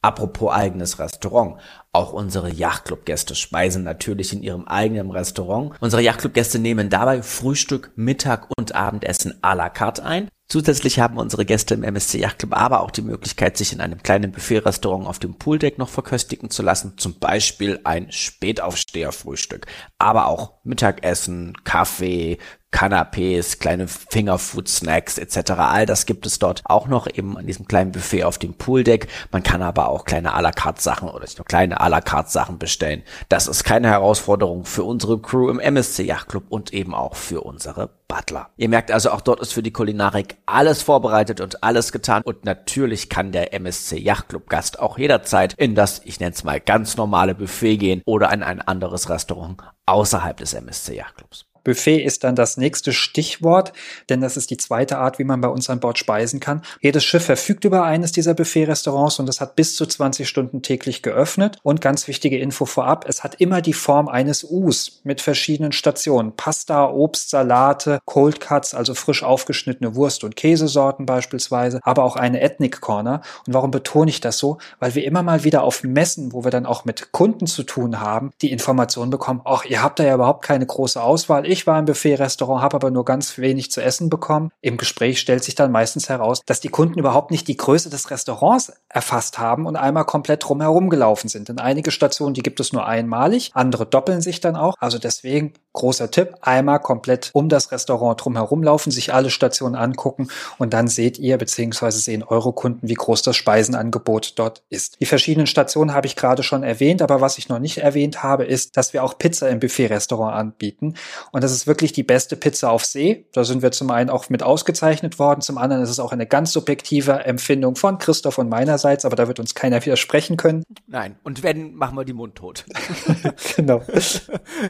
Apropos 0.00 0.52
eigenes 0.52 0.98
Restaurant. 0.98 1.60
Auch 1.92 2.12
unsere 2.12 2.50
Yachtclub-Gäste 2.50 3.34
speisen 3.34 3.82
natürlich 3.82 4.32
in 4.32 4.42
ihrem 4.42 4.66
eigenen 4.66 5.10
Restaurant. 5.10 5.72
Unsere 5.80 6.00
Yachtclub-Gäste 6.00 6.58
nehmen 6.58 6.88
dabei 6.88 7.22
Frühstück, 7.22 7.90
Mittag 7.96 8.48
und 8.56 8.74
Abendessen 8.74 9.34
à 9.42 9.54
la 9.54 9.68
carte 9.68 10.04
ein. 10.04 10.28
Zusätzlich 10.48 11.00
haben 11.00 11.18
unsere 11.18 11.44
Gäste 11.44 11.74
im 11.74 11.82
MSC 11.82 12.18
Yachtclub 12.18 12.54
aber 12.54 12.80
auch 12.80 12.92
die 12.92 13.02
Möglichkeit, 13.02 13.56
sich 13.56 13.72
in 13.72 13.80
einem 13.80 14.02
kleinen 14.02 14.30
Buffet-Restaurant 14.30 15.08
auf 15.08 15.18
dem 15.18 15.34
Pooldeck 15.34 15.76
noch 15.76 15.88
verköstigen 15.88 16.50
zu 16.50 16.62
lassen. 16.62 16.96
Zum 16.98 17.18
Beispiel 17.18 17.80
ein 17.82 18.12
Spätaufsteher-Frühstück. 18.12 19.66
Aber 19.98 20.26
auch 20.26 20.54
Mittagessen, 20.62 21.54
Kaffee, 21.64 22.38
Canapés, 22.76 23.58
kleine 23.58 23.88
Fingerfood-Snacks 23.88 25.16
etc. 25.16 25.52
All 25.52 25.86
das 25.86 26.04
gibt 26.04 26.26
es 26.26 26.38
dort 26.38 26.60
auch 26.66 26.88
noch 26.88 27.06
eben 27.06 27.38
an 27.38 27.46
diesem 27.46 27.66
kleinen 27.66 27.90
Buffet 27.90 28.24
auf 28.24 28.36
dem 28.36 28.52
Pooldeck. 28.52 29.08
Man 29.32 29.42
kann 29.42 29.62
aber 29.62 29.88
auch 29.88 30.04
kleine 30.04 30.36
à 30.36 30.42
la 30.42 30.52
carte 30.52 30.82
Sachen 30.82 31.08
oder 31.08 31.20
nicht 31.20 31.38
nur 31.38 31.46
kleine 31.46 31.80
à 31.80 31.88
la 31.88 32.02
carte 32.02 32.30
Sachen 32.30 32.58
bestellen. 32.58 33.02
Das 33.30 33.46
ist 33.46 33.64
keine 33.64 33.88
Herausforderung 33.88 34.66
für 34.66 34.84
unsere 34.84 35.18
Crew 35.18 35.48
im 35.48 35.58
MSC 35.58 36.02
Yachtclub 36.02 36.44
und 36.50 36.74
eben 36.74 36.94
auch 36.94 37.16
für 37.16 37.40
unsere 37.40 37.88
Butler. 38.08 38.50
Ihr 38.58 38.68
merkt 38.68 38.90
also, 38.90 39.10
auch 39.10 39.22
dort 39.22 39.40
ist 39.40 39.54
für 39.54 39.62
die 39.62 39.72
Kulinarik 39.72 40.36
alles 40.44 40.82
vorbereitet 40.82 41.40
und 41.40 41.64
alles 41.64 41.92
getan. 41.92 42.20
Und 42.24 42.44
natürlich 42.44 43.08
kann 43.08 43.32
der 43.32 43.54
MSC 43.54 43.98
Yachtclub 43.98 44.50
Gast 44.50 44.80
auch 44.80 44.98
jederzeit 44.98 45.54
in 45.54 45.74
das, 45.74 46.02
ich 46.04 46.20
nenne 46.20 46.32
es 46.32 46.44
mal, 46.44 46.60
ganz 46.60 46.98
normale 46.98 47.34
Buffet 47.34 47.78
gehen 47.78 48.02
oder 48.04 48.30
in 48.34 48.42
ein 48.42 48.60
anderes 48.60 49.08
Restaurant 49.08 49.62
außerhalb 49.86 50.36
des 50.36 50.52
MSC 50.52 50.94
Yachtclubs. 50.94 51.46
Buffet 51.66 52.04
ist 52.04 52.22
dann 52.22 52.36
das 52.36 52.56
nächste 52.56 52.92
Stichwort, 52.92 53.72
denn 54.08 54.20
das 54.20 54.36
ist 54.36 54.50
die 54.50 54.56
zweite 54.56 54.98
Art, 54.98 55.18
wie 55.18 55.24
man 55.24 55.40
bei 55.40 55.48
uns 55.48 55.68
an 55.68 55.80
Bord 55.80 55.98
speisen 55.98 56.38
kann. 56.38 56.62
Jedes 56.80 57.04
Schiff 57.04 57.24
verfügt 57.24 57.64
über 57.64 57.82
eines 57.82 58.12
dieser 58.12 58.34
Buffet-Restaurants 58.34 59.18
und 59.18 59.28
es 59.28 59.40
hat 59.40 59.56
bis 59.56 59.74
zu 59.74 59.84
20 59.84 60.28
Stunden 60.28 60.62
täglich 60.62 61.02
geöffnet. 61.02 61.58
Und 61.64 61.80
ganz 61.80 62.06
wichtige 62.06 62.38
Info 62.38 62.66
vorab, 62.66 63.04
es 63.08 63.24
hat 63.24 63.40
immer 63.40 63.62
die 63.62 63.72
Form 63.72 64.06
eines 64.06 64.44
Us 64.44 65.00
mit 65.02 65.20
verschiedenen 65.20 65.72
Stationen. 65.72 66.36
Pasta, 66.36 66.88
Obst, 66.88 67.30
Salate, 67.30 67.98
Cold 68.04 68.38
Cuts, 68.38 68.72
also 68.72 68.94
frisch 68.94 69.24
aufgeschnittene 69.24 69.96
Wurst- 69.96 70.22
und 70.22 70.36
Käsesorten 70.36 71.04
beispielsweise, 71.04 71.80
aber 71.82 72.04
auch 72.04 72.14
eine 72.14 72.40
Ethnic 72.42 72.80
Corner. 72.80 73.22
Und 73.44 73.54
warum 73.54 73.72
betone 73.72 74.08
ich 74.08 74.20
das 74.20 74.38
so? 74.38 74.58
Weil 74.78 74.94
wir 74.94 75.04
immer 75.04 75.24
mal 75.24 75.42
wieder 75.42 75.64
auf 75.64 75.82
Messen, 75.82 76.32
wo 76.32 76.44
wir 76.44 76.52
dann 76.52 76.64
auch 76.64 76.84
mit 76.84 77.10
Kunden 77.10 77.48
zu 77.48 77.64
tun 77.64 78.00
haben, 78.00 78.30
die 78.40 78.52
Information 78.52 79.10
bekommen, 79.10 79.40
ach, 79.44 79.64
ihr 79.64 79.82
habt 79.82 79.98
da 79.98 80.04
ja 80.04 80.14
überhaupt 80.14 80.44
keine 80.44 80.64
große 80.64 81.02
Auswahl. 81.02 81.44
Ich 81.46 81.55
ich 81.56 81.66
war 81.66 81.78
im 81.78 81.86
Buffet-Restaurant, 81.86 82.62
habe 82.62 82.76
aber 82.76 82.90
nur 82.90 83.04
ganz 83.04 83.38
wenig 83.38 83.70
zu 83.70 83.82
essen 83.82 84.10
bekommen. 84.10 84.50
Im 84.60 84.76
Gespräch 84.76 85.18
stellt 85.18 85.42
sich 85.42 85.54
dann 85.54 85.72
meistens 85.72 86.08
heraus, 86.08 86.42
dass 86.44 86.60
die 86.60 86.68
Kunden 86.68 86.98
überhaupt 86.98 87.30
nicht 87.30 87.48
die 87.48 87.56
Größe 87.56 87.88
des 87.88 88.10
Restaurants 88.10 88.72
erfasst 88.88 89.38
haben 89.38 89.66
und 89.66 89.76
einmal 89.76 90.04
komplett 90.04 90.46
drumherum 90.46 90.90
gelaufen 90.90 91.28
sind. 91.28 91.48
Denn 91.48 91.58
einige 91.58 91.90
Stationen, 91.90 92.34
die 92.34 92.42
gibt 92.42 92.60
es 92.60 92.72
nur 92.72 92.86
einmalig, 92.86 93.50
andere 93.54 93.86
doppeln 93.86 94.20
sich 94.20 94.40
dann 94.40 94.54
auch. 94.54 94.74
Also 94.78 94.98
deswegen 94.98 95.54
großer 95.72 96.10
Tipp, 96.10 96.34
einmal 96.40 96.80
komplett 96.80 97.30
um 97.32 97.48
das 97.48 97.70
Restaurant 97.70 98.24
drumherum 98.24 98.62
laufen, 98.62 98.90
sich 98.90 99.14
alle 99.14 99.30
Stationen 99.30 99.76
angucken 99.76 100.28
und 100.58 100.72
dann 100.72 100.88
seht 100.88 101.18
ihr 101.18 101.38
bzw. 101.38 101.90
sehen 101.90 102.22
eure 102.24 102.52
Kunden, 102.52 102.88
wie 102.88 102.94
groß 102.94 103.22
das 103.22 103.36
Speisenangebot 103.36 104.38
dort 104.38 104.62
ist. 104.68 105.00
Die 105.00 105.06
verschiedenen 105.06 105.46
Stationen 105.46 105.94
habe 105.94 106.06
ich 106.06 106.16
gerade 106.16 106.42
schon 106.42 106.62
erwähnt, 106.62 107.02
aber 107.02 107.20
was 107.20 107.38
ich 107.38 107.48
noch 107.48 107.58
nicht 107.58 107.78
erwähnt 107.78 108.22
habe, 108.22 108.44
ist, 108.44 108.76
dass 108.76 108.92
wir 108.92 109.04
auch 109.04 109.18
Pizza 109.18 109.48
im 109.50 109.60
Buffet-Restaurant 109.60 110.34
anbieten. 110.34 110.94
Und 111.30 111.44
das 111.46 111.52
ist 111.52 111.68
wirklich 111.68 111.92
die 111.92 112.02
beste 112.02 112.34
Pizza 112.34 112.72
auf 112.72 112.84
See. 112.84 113.26
Da 113.32 113.44
sind 113.44 113.62
wir 113.62 113.70
zum 113.70 113.88
einen 113.92 114.10
auch 114.10 114.28
mit 114.30 114.42
ausgezeichnet 114.42 115.20
worden, 115.20 115.42
zum 115.42 115.58
anderen 115.58 115.80
ist 115.80 115.90
es 115.90 116.00
auch 116.00 116.10
eine 116.10 116.26
ganz 116.26 116.52
subjektive 116.52 117.12
Empfindung 117.24 117.76
von 117.76 117.98
Christoph 117.98 118.38
und 118.38 118.48
meinerseits, 118.48 119.04
aber 119.04 119.14
da 119.14 119.28
wird 119.28 119.38
uns 119.38 119.54
keiner 119.54 119.84
widersprechen 119.84 120.36
können. 120.36 120.64
Nein, 120.88 121.14
und 121.22 121.44
wenn, 121.44 121.74
machen 121.74 121.96
wir 121.96 122.04
die 122.04 122.14
Mund 122.14 122.34
tot. 122.34 122.64
genau. 123.56 123.80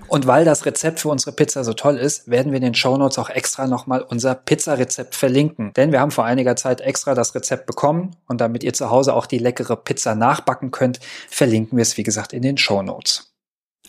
Und 0.08 0.26
weil 0.26 0.44
das 0.44 0.66
Rezept 0.66 1.00
für 1.00 1.08
unsere 1.08 1.32
Pizza 1.32 1.64
so 1.64 1.72
toll 1.72 1.96
ist, 1.96 2.28
werden 2.28 2.52
wir 2.52 2.56
in 2.56 2.64
den 2.64 2.74
Shownotes 2.74 3.18
auch 3.18 3.30
extra 3.30 3.66
nochmal 3.66 4.02
unser 4.02 4.34
Pizzarezept 4.34 5.14
verlinken. 5.14 5.72
Denn 5.76 5.92
wir 5.92 6.00
haben 6.00 6.10
vor 6.10 6.26
einiger 6.26 6.56
Zeit 6.56 6.82
extra 6.82 7.14
das 7.14 7.34
Rezept 7.34 7.64
bekommen 7.64 8.16
und 8.28 8.42
damit 8.42 8.62
ihr 8.62 8.74
zu 8.74 8.90
Hause 8.90 9.14
auch 9.14 9.24
die 9.24 9.38
leckere 9.38 9.76
Pizza 9.76 10.14
nachbacken 10.14 10.72
könnt, 10.72 11.00
verlinken 11.30 11.78
wir 11.78 11.82
es 11.82 11.96
wie 11.96 12.02
gesagt 12.02 12.34
in 12.34 12.42
den 12.42 12.58
Shownotes. 12.58 13.35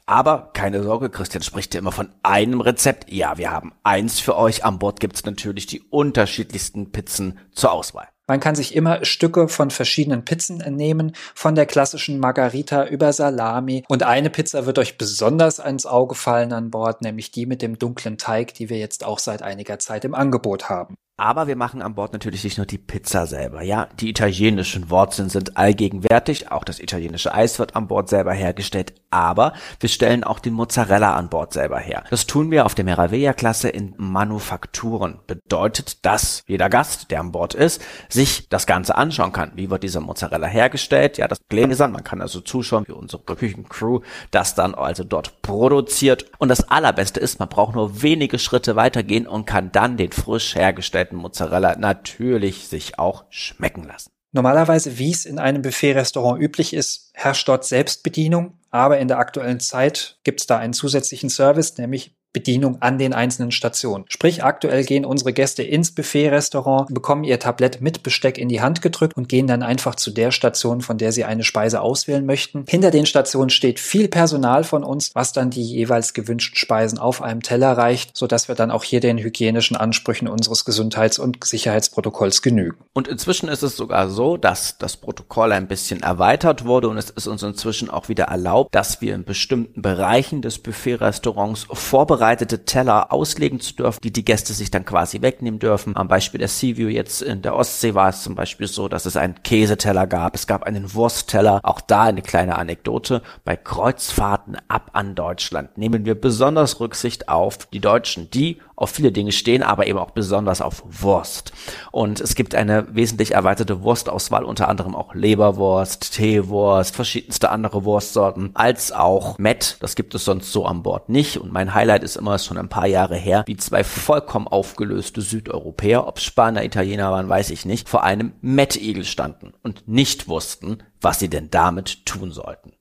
Aber 0.09 0.51
keine 0.53 0.83
Sorge, 0.83 1.09
Christian 1.09 1.43
spricht 1.43 1.73
ja 1.73 1.79
immer 1.79 1.91
von 1.91 2.09
einem 2.23 2.61
Rezept. 2.61 3.11
Ja, 3.11 3.37
wir 3.37 3.51
haben 3.51 3.73
eins 3.83 4.21
für 4.21 4.37
euch. 4.37 4.63
An 4.63 4.79
Bord 4.79 5.01
gibt's 5.01 5.25
natürlich 5.25 5.65
die 5.65 5.81
unterschiedlichsten 5.81 6.93
Pizzen 6.93 7.39
zur 7.51 7.73
Auswahl. 7.73 8.07
Man 8.25 8.39
kann 8.39 8.55
sich 8.55 8.73
immer 8.73 9.03
Stücke 9.03 9.49
von 9.49 9.69
verschiedenen 9.69 10.23
Pizzen 10.23 10.57
nehmen, 10.75 11.13
von 11.35 11.55
der 11.55 11.65
klassischen 11.65 12.19
Margarita 12.19 12.85
über 12.85 13.11
Salami. 13.11 13.83
Und 13.89 14.03
eine 14.03 14.29
Pizza 14.29 14.65
wird 14.65 14.79
euch 14.79 14.97
besonders 14.97 15.59
ans 15.59 15.85
Auge 15.85 16.15
fallen 16.15 16.53
an 16.53 16.71
Bord, 16.71 17.01
nämlich 17.01 17.31
die 17.31 17.45
mit 17.45 17.61
dem 17.61 17.77
dunklen 17.77 18.17
Teig, 18.17 18.53
die 18.53 18.69
wir 18.69 18.77
jetzt 18.77 19.05
auch 19.05 19.19
seit 19.19 19.41
einiger 19.41 19.77
Zeit 19.79 20.05
im 20.05 20.15
Angebot 20.15 20.69
haben. 20.69 20.95
Aber 21.19 21.47
wir 21.47 21.55
machen 21.55 21.81
an 21.81 21.95
Bord 21.95 22.13
natürlich 22.13 22.43
nicht 22.43 22.57
nur 22.57 22.67
die 22.67 22.77
Pizza 22.77 23.25
selber. 23.25 23.63
Ja, 23.63 23.89
die 23.99 24.09
italienischen 24.09 24.91
Wurzeln 24.91 25.29
sind 25.29 25.57
allgegenwärtig. 25.57 26.51
Auch 26.51 26.63
das 26.63 26.79
italienische 26.79 27.33
Eis 27.33 27.57
wird 27.57 27.75
an 27.75 27.87
Bord 27.87 28.07
selber 28.07 28.33
hergestellt. 28.33 28.93
Aber 29.09 29.53
wir 29.79 29.89
stellen 29.89 30.23
auch 30.23 30.39
den 30.39 30.53
Mozzarella 30.53 31.15
an 31.15 31.29
Bord 31.29 31.53
selber 31.53 31.79
her. 31.79 32.03
Das 32.09 32.27
tun 32.27 32.51
wir 32.51 32.65
auf 32.65 32.75
der 32.75 32.85
Meraviglia-Klasse 32.85 33.69
in 33.69 33.93
Manufakturen. 33.97 35.19
Bedeutet, 35.27 36.05
dass 36.05 36.43
jeder 36.47 36.69
Gast, 36.69 37.11
der 37.11 37.19
an 37.19 37.31
Bord 37.31 37.53
ist, 37.53 37.81
sich 38.09 38.49
das 38.49 38.67
Ganze 38.67 38.95
anschauen 38.95 39.31
kann. 39.31 39.51
Wie 39.55 39.69
wird 39.69 39.83
dieser 39.83 40.01
Mozzarella 40.01 40.47
hergestellt? 40.47 41.17
Ja, 41.17 41.27
das 41.27 41.39
Gläsern. 41.49 41.91
Man 41.91 42.03
kann 42.03 42.21
also 42.21 42.41
zuschauen, 42.41 42.87
wie 42.87 42.93
unsere 42.93 43.23
Küchencrew 43.23 44.01
das 44.31 44.55
dann 44.55 44.75
also 44.75 45.03
dort 45.03 45.41
produziert. 45.41 46.25
Und 46.37 46.49
das 46.49 46.69
Allerbeste 46.69 47.19
ist, 47.19 47.39
man 47.39 47.49
braucht 47.49 47.75
nur 47.75 48.01
wenige 48.01 48.39
Schritte 48.39 48.75
weitergehen 48.75 49.27
und 49.27 49.45
kann 49.45 49.71
dann 49.71 49.97
den 49.97 50.11
frisch 50.11 50.55
hergestellten 50.55 51.17
Mozzarella 51.17 51.75
natürlich 51.77 52.67
sich 52.67 52.99
auch 52.99 53.25
schmecken 53.29 53.83
lassen. 53.83 54.11
Normalerweise, 54.33 54.99
wie 54.99 55.11
es 55.11 55.25
in 55.25 55.39
einem 55.39 55.61
Buffet-Restaurant 55.61 56.41
üblich 56.41 56.73
ist, 56.73 57.11
herrscht 57.13 57.47
dort 57.47 57.65
Selbstbedienung, 57.65 58.56
aber 58.69 58.99
in 58.99 59.07
der 59.07 59.19
aktuellen 59.19 59.59
Zeit 59.59 60.19
gibt 60.23 60.41
es 60.41 60.47
da 60.47 60.57
einen 60.57 60.73
zusätzlichen 60.73 61.29
Service, 61.29 61.77
nämlich 61.77 62.15
Bedienung 62.37 62.83
an 62.83 62.99
den 62.99 63.13
einzelnen 63.13 63.49
Stationen. 63.49 64.05
Sprich, 64.09 64.43
aktuell 64.43 64.83
gehen 64.83 65.05
unsere 65.05 65.33
Gäste 65.33 65.63
ins 65.63 65.91
Buffet-Restaurant, 65.91 66.93
bekommen 66.93 67.23
ihr 67.23 67.39
Tablett 67.39 67.81
mit 67.81 68.03
Besteck 68.03 68.37
in 68.37 68.47
die 68.47 68.61
Hand 68.61 68.83
gedrückt 68.83 69.17
und 69.17 69.27
gehen 69.27 69.47
dann 69.47 69.63
einfach 69.63 69.95
zu 69.95 70.11
der 70.11 70.29
Station, 70.29 70.81
von 70.81 70.99
der 70.99 71.11
sie 71.11 71.23
eine 71.23 71.43
Speise 71.43 71.81
auswählen 71.81 72.27
möchten. 72.27 72.65
Hinter 72.69 72.91
den 72.91 73.07
Stationen 73.07 73.49
steht 73.49 73.79
viel 73.79 74.07
Personal 74.07 74.63
von 74.63 74.83
uns, 74.83 75.15
was 75.15 75.33
dann 75.33 75.49
die 75.49 75.63
jeweils 75.63 76.13
gewünschten 76.13 76.55
Speisen 76.55 76.99
auf 76.99 77.23
einem 77.23 77.41
Teller 77.41 77.75
reicht, 77.75 78.15
sodass 78.15 78.47
wir 78.47 78.53
dann 78.53 78.69
auch 78.69 78.83
hier 78.83 78.99
den 78.99 79.17
hygienischen 79.17 79.75
Ansprüchen 79.75 80.27
unseres 80.27 80.63
Gesundheits- 80.63 81.17
und 81.17 81.43
Sicherheitsprotokolls 81.43 82.43
genügen. 82.43 82.77
Und 82.93 83.07
inzwischen 83.07 83.49
ist 83.49 83.63
es 83.63 83.75
sogar 83.75 84.11
so, 84.11 84.37
dass 84.37 84.77
das 84.77 84.97
Protokoll 84.97 85.53
ein 85.53 85.67
bisschen 85.67 86.03
erweitert 86.03 86.65
wurde 86.65 86.87
und 86.89 86.99
es 86.99 87.09
ist 87.09 87.25
uns 87.25 87.41
inzwischen 87.41 87.89
auch 87.89 88.09
wieder 88.09 88.25
erlaubt, 88.25 88.75
dass 88.75 89.01
wir 89.01 89.15
in 89.15 89.23
bestimmten 89.23 89.81
Bereichen 89.81 90.43
des 90.43 90.59
Buffet-Restaurants 90.59 91.65
vorbereiten 91.71 92.26
vorbereitete 92.27 92.65
Teller 92.65 93.13
auslegen 93.13 93.61
zu 93.61 93.73
dürfen, 93.73 94.01
die 94.03 94.11
die 94.11 94.25
Gäste 94.25 94.51
sich 94.51 94.69
dann 94.69 94.83
quasi 94.83 95.21
wegnehmen 95.21 95.59
dürfen. 95.59 95.95
Am 95.95 96.09
Beispiel 96.09 96.39
der 96.39 96.49
Seaview 96.49 96.89
jetzt 96.89 97.21
in 97.21 97.41
der 97.41 97.55
Ostsee 97.55 97.93
war 97.93 98.09
es 98.09 98.21
zum 98.21 98.35
Beispiel 98.35 98.67
so, 98.67 98.89
dass 98.89 99.05
es 99.05 99.15
einen 99.15 99.41
Käseteller 99.43 100.07
gab, 100.07 100.35
es 100.35 100.45
gab 100.45 100.63
einen 100.63 100.93
Wurstteller. 100.93 101.61
Auch 101.63 101.79
da 101.79 102.03
eine 102.03 102.21
kleine 102.21 102.57
Anekdote. 102.57 103.21
Bei 103.45 103.55
Kreuzfahrten 103.55 104.57
ab 104.67 104.89
an 104.91 105.15
Deutschland 105.15 105.77
nehmen 105.77 106.03
wir 106.03 106.19
besonders 106.19 106.81
Rücksicht 106.81 107.29
auf 107.29 107.65
die 107.67 107.79
Deutschen, 107.79 108.29
die 108.29 108.57
auf 108.77 108.91
viele 108.91 109.11
Dinge 109.11 109.31
stehen, 109.33 109.63
aber 109.63 109.87
eben 109.87 109.97
auch 109.97 110.11
besonders 110.11 110.61
auf 110.61 110.83
Wurst. 110.87 111.51
Und 111.91 112.21
es 112.21 112.35
gibt 112.35 112.55
eine 112.55 112.87
wesentlich 112.95 113.33
erweiterte 113.33 113.81
Wurstauswahl, 113.81 114.45
unter 114.45 114.69
anderem 114.69 114.95
auch 114.95 115.15
Leberwurst, 115.15 116.13
Teewurst, 116.13 116.95
verschiedenste 116.95 117.49
andere 117.49 117.83
Wurstsorten, 117.83 118.51
als 118.53 118.91
auch 118.91 119.39
Met. 119.39 119.77
Das 119.81 119.95
gibt 119.95 120.13
es 120.13 120.23
sonst 120.23 120.53
so 120.53 120.65
an 120.65 120.83
Bord 120.83 121.09
nicht. 121.09 121.37
Und 121.37 121.51
mein 121.51 121.73
Highlight 121.73 122.03
ist 122.03 122.17
immer 122.17 122.37
schon 122.37 122.59
ein 122.59 122.69
paar 122.69 122.87
Jahre 122.87 123.17
her, 123.17 123.43
wie 123.47 123.57
zwei 123.57 123.83
vollkommen 123.83 124.47
aufgelöste 124.47 125.21
Südeuropäer, 125.21 126.07
ob 126.07 126.19
Spanier, 126.19 126.63
Italiener 126.63 127.11
waren, 127.11 127.27
weiß 127.27 127.49
ich 127.49 127.65
nicht, 127.65 127.89
vor 127.89 128.03
einem 128.03 128.33
Mettigel 128.41 129.03
standen 129.05 129.53
und 129.63 129.87
nicht 129.87 130.27
wussten, 130.27 130.83
was 131.01 131.17
sie 131.17 131.29
denn 131.29 131.49
damit 131.49 132.05
tun 132.05 132.31
sollten. 132.31 132.73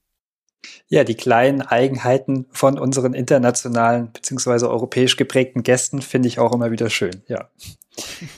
Ja, 0.88 1.02
die 1.02 1.16
kleinen 1.16 1.62
Eigenheiten 1.62 2.46
von 2.52 2.78
unseren 2.78 3.12
internationalen 3.12 4.12
beziehungsweise 4.12 4.70
europäisch 4.70 5.16
geprägten 5.16 5.62
Gästen 5.62 6.00
finde 6.00 6.28
ich 6.28 6.38
auch 6.38 6.52
immer 6.52 6.70
wieder 6.70 6.90
schön, 6.90 7.22
ja. 7.26 7.48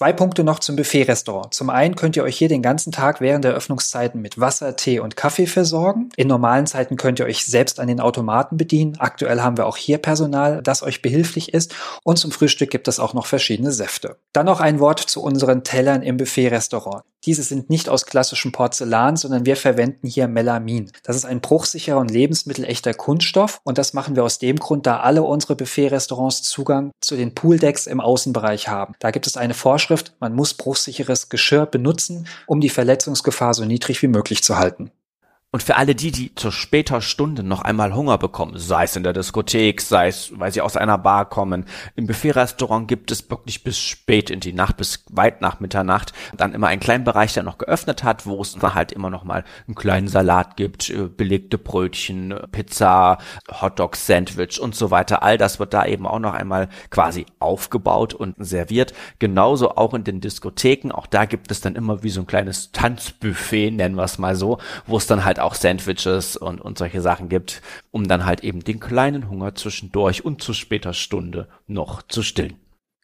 Zwei 0.00 0.14
Punkte 0.14 0.44
noch 0.44 0.60
zum 0.60 0.76
Buffet-Restaurant. 0.76 1.52
Zum 1.52 1.68
einen 1.68 1.94
könnt 1.94 2.16
ihr 2.16 2.22
euch 2.22 2.38
hier 2.38 2.48
den 2.48 2.62
ganzen 2.62 2.90
Tag 2.90 3.20
während 3.20 3.44
der 3.44 3.52
Öffnungszeiten 3.52 4.22
mit 4.22 4.40
Wasser, 4.40 4.74
Tee 4.74 4.98
und 4.98 5.14
Kaffee 5.14 5.46
versorgen. 5.46 6.08
In 6.16 6.26
normalen 6.26 6.66
Zeiten 6.66 6.96
könnt 6.96 7.18
ihr 7.18 7.26
euch 7.26 7.44
selbst 7.44 7.78
an 7.78 7.86
den 7.86 8.00
Automaten 8.00 8.56
bedienen. 8.56 8.96
Aktuell 8.98 9.42
haben 9.42 9.58
wir 9.58 9.66
auch 9.66 9.76
hier 9.76 9.98
Personal, 9.98 10.62
das 10.62 10.82
euch 10.82 11.02
behilflich 11.02 11.52
ist. 11.52 11.74
Und 12.02 12.18
zum 12.18 12.30
Frühstück 12.30 12.70
gibt 12.70 12.88
es 12.88 12.98
auch 12.98 13.12
noch 13.12 13.26
verschiedene 13.26 13.72
Säfte. 13.72 14.16
Dann 14.32 14.46
noch 14.46 14.60
ein 14.60 14.80
Wort 14.80 15.00
zu 15.00 15.22
unseren 15.22 15.64
Tellern 15.64 16.00
im 16.00 16.16
Buffet-Restaurant. 16.16 17.04
Diese 17.26 17.42
sind 17.42 17.68
nicht 17.68 17.88
aus 17.88 18.06
klassischem 18.06 18.52
Porzellan, 18.52 19.16
sondern 19.16 19.44
wir 19.44 19.56
verwenden 19.56 20.06
hier 20.06 20.26
Melamin. 20.28 20.90
Das 21.02 21.16
ist 21.16 21.24
ein 21.24 21.40
bruchsicherer 21.40 21.98
und 21.98 22.10
lebensmittelechter 22.10 22.94
Kunststoff 22.94 23.60
und 23.64 23.78
das 23.78 23.92
machen 23.92 24.16
wir 24.16 24.24
aus 24.24 24.38
dem 24.38 24.56
Grund, 24.56 24.86
da 24.86 25.00
alle 25.00 25.22
unsere 25.22 25.56
Buffet-Restaurants 25.56 26.42
Zugang 26.42 26.92
zu 27.00 27.16
den 27.16 27.34
Pooldecks 27.34 27.86
im 27.86 28.00
Außenbereich 28.00 28.68
haben. 28.68 28.94
Da 28.98 29.10
gibt 29.10 29.26
es 29.26 29.36
eine 29.36 29.54
Vorschrift, 29.54 30.14
man 30.20 30.34
muss 30.34 30.54
bruchsicheres 30.54 31.28
Geschirr 31.28 31.66
benutzen, 31.66 32.26
um 32.46 32.60
die 32.60 32.70
Verletzungsgefahr 32.70 33.54
so 33.54 33.64
niedrig 33.64 34.00
wie 34.02 34.08
möglich 34.08 34.42
zu 34.42 34.58
halten. 34.58 34.90
Und 35.52 35.64
für 35.64 35.74
alle 35.74 35.96
die, 35.96 36.12
die 36.12 36.32
zur 36.36 36.52
später 36.52 37.00
Stunde 37.00 37.42
noch 37.42 37.62
einmal 37.62 37.92
Hunger 37.92 38.18
bekommen, 38.18 38.56
sei 38.56 38.84
es 38.84 38.94
in 38.94 39.02
der 39.02 39.12
Diskothek, 39.12 39.80
sei 39.80 40.06
es, 40.06 40.30
weil 40.38 40.52
sie 40.52 40.60
aus 40.60 40.76
einer 40.76 40.96
Bar 40.96 41.28
kommen, 41.28 41.64
im 41.96 42.06
Buffet-Restaurant 42.06 42.86
gibt 42.86 43.10
es 43.10 43.28
wirklich 43.28 43.64
bis 43.64 43.76
spät 43.76 44.30
in 44.30 44.38
die 44.38 44.52
Nacht, 44.52 44.76
bis 44.76 45.04
weit 45.10 45.40
nach 45.40 45.58
Mitternacht, 45.58 46.12
dann 46.36 46.54
immer 46.54 46.68
einen 46.68 46.78
kleinen 46.78 47.02
Bereich, 47.02 47.32
der 47.32 47.42
noch 47.42 47.58
geöffnet 47.58 48.04
hat, 48.04 48.26
wo 48.26 48.40
es 48.40 48.52
dann 48.52 48.74
halt 48.74 48.92
immer 48.92 49.10
noch 49.10 49.24
mal 49.24 49.42
einen 49.66 49.74
kleinen 49.74 50.06
Salat 50.06 50.56
gibt, 50.56 50.88
äh, 50.88 51.08
belegte 51.08 51.58
Brötchen, 51.58 52.32
Pizza, 52.52 53.18
Hotdog, 53.60 53.96
Sandwich 53.96 54.60
und 54.60 54.76
so 54.76 54.92
weiter. 54.92 55.24
All 55.24 55.36
das 55.36 55.58
wird 55.58 55.74
da 55.74 55.84
eben 55.84 56.06
auch 56.06 56.20
noch 56.20 56.34
einmal 56.34 56.68
quasi 56.90 57.26
aufgebaut 57.40 58.14
und 58.14 58.36
serviert. 58.38 58.92
Genauso 59.18 59.70
auch 59.70 59.94
in 59.94 60.04
den 60.04 60.20
Diskotheken. 60.20 60.92
Auch 60.92 61.08
da 61.08 61.24
gibt 61.24 61.50
es 61.50 61.60
dann 61.60 61.74
immer 61.74 62.04
wie 62.04 62.10
so 62.10 62.20
ein 62.20 62.28
kleines 62.28 62.70
Tanzbuffet, 62.70 63.72
nennen 63.72 63.96
wir 63.96 64.04
es 64.04 64.18
mal 64.18 64.36
so, 64.36 64.58
wo 64.86 64.96
es 64.96 65.08
dann 65.08 65.24
halt 65.24 65.39
auch 65.40 65.54
Sandwiches 65.54 66.36
und, 66.36 66.60
und 66.60 66.78
solche 66.78 67.00
Sachen 67.00 67.28
gibt, 67.28 67.62
um 67.90 68.08
dann 68.08 68.26
halt 68.26 68.42
eben 68.42 68.62
den 68.62 68.80
kleinen 68.80 69.28
Hunger 69.28 69.54
zwischendurch 69.54 70.24
und 70.24 70.42
zu 70.42 70.52
später 70.54 70.92
Stunde 70.92 71.48
noch 71.66 72.02
zu 72.02 72.22
stillen. 72.22 72.56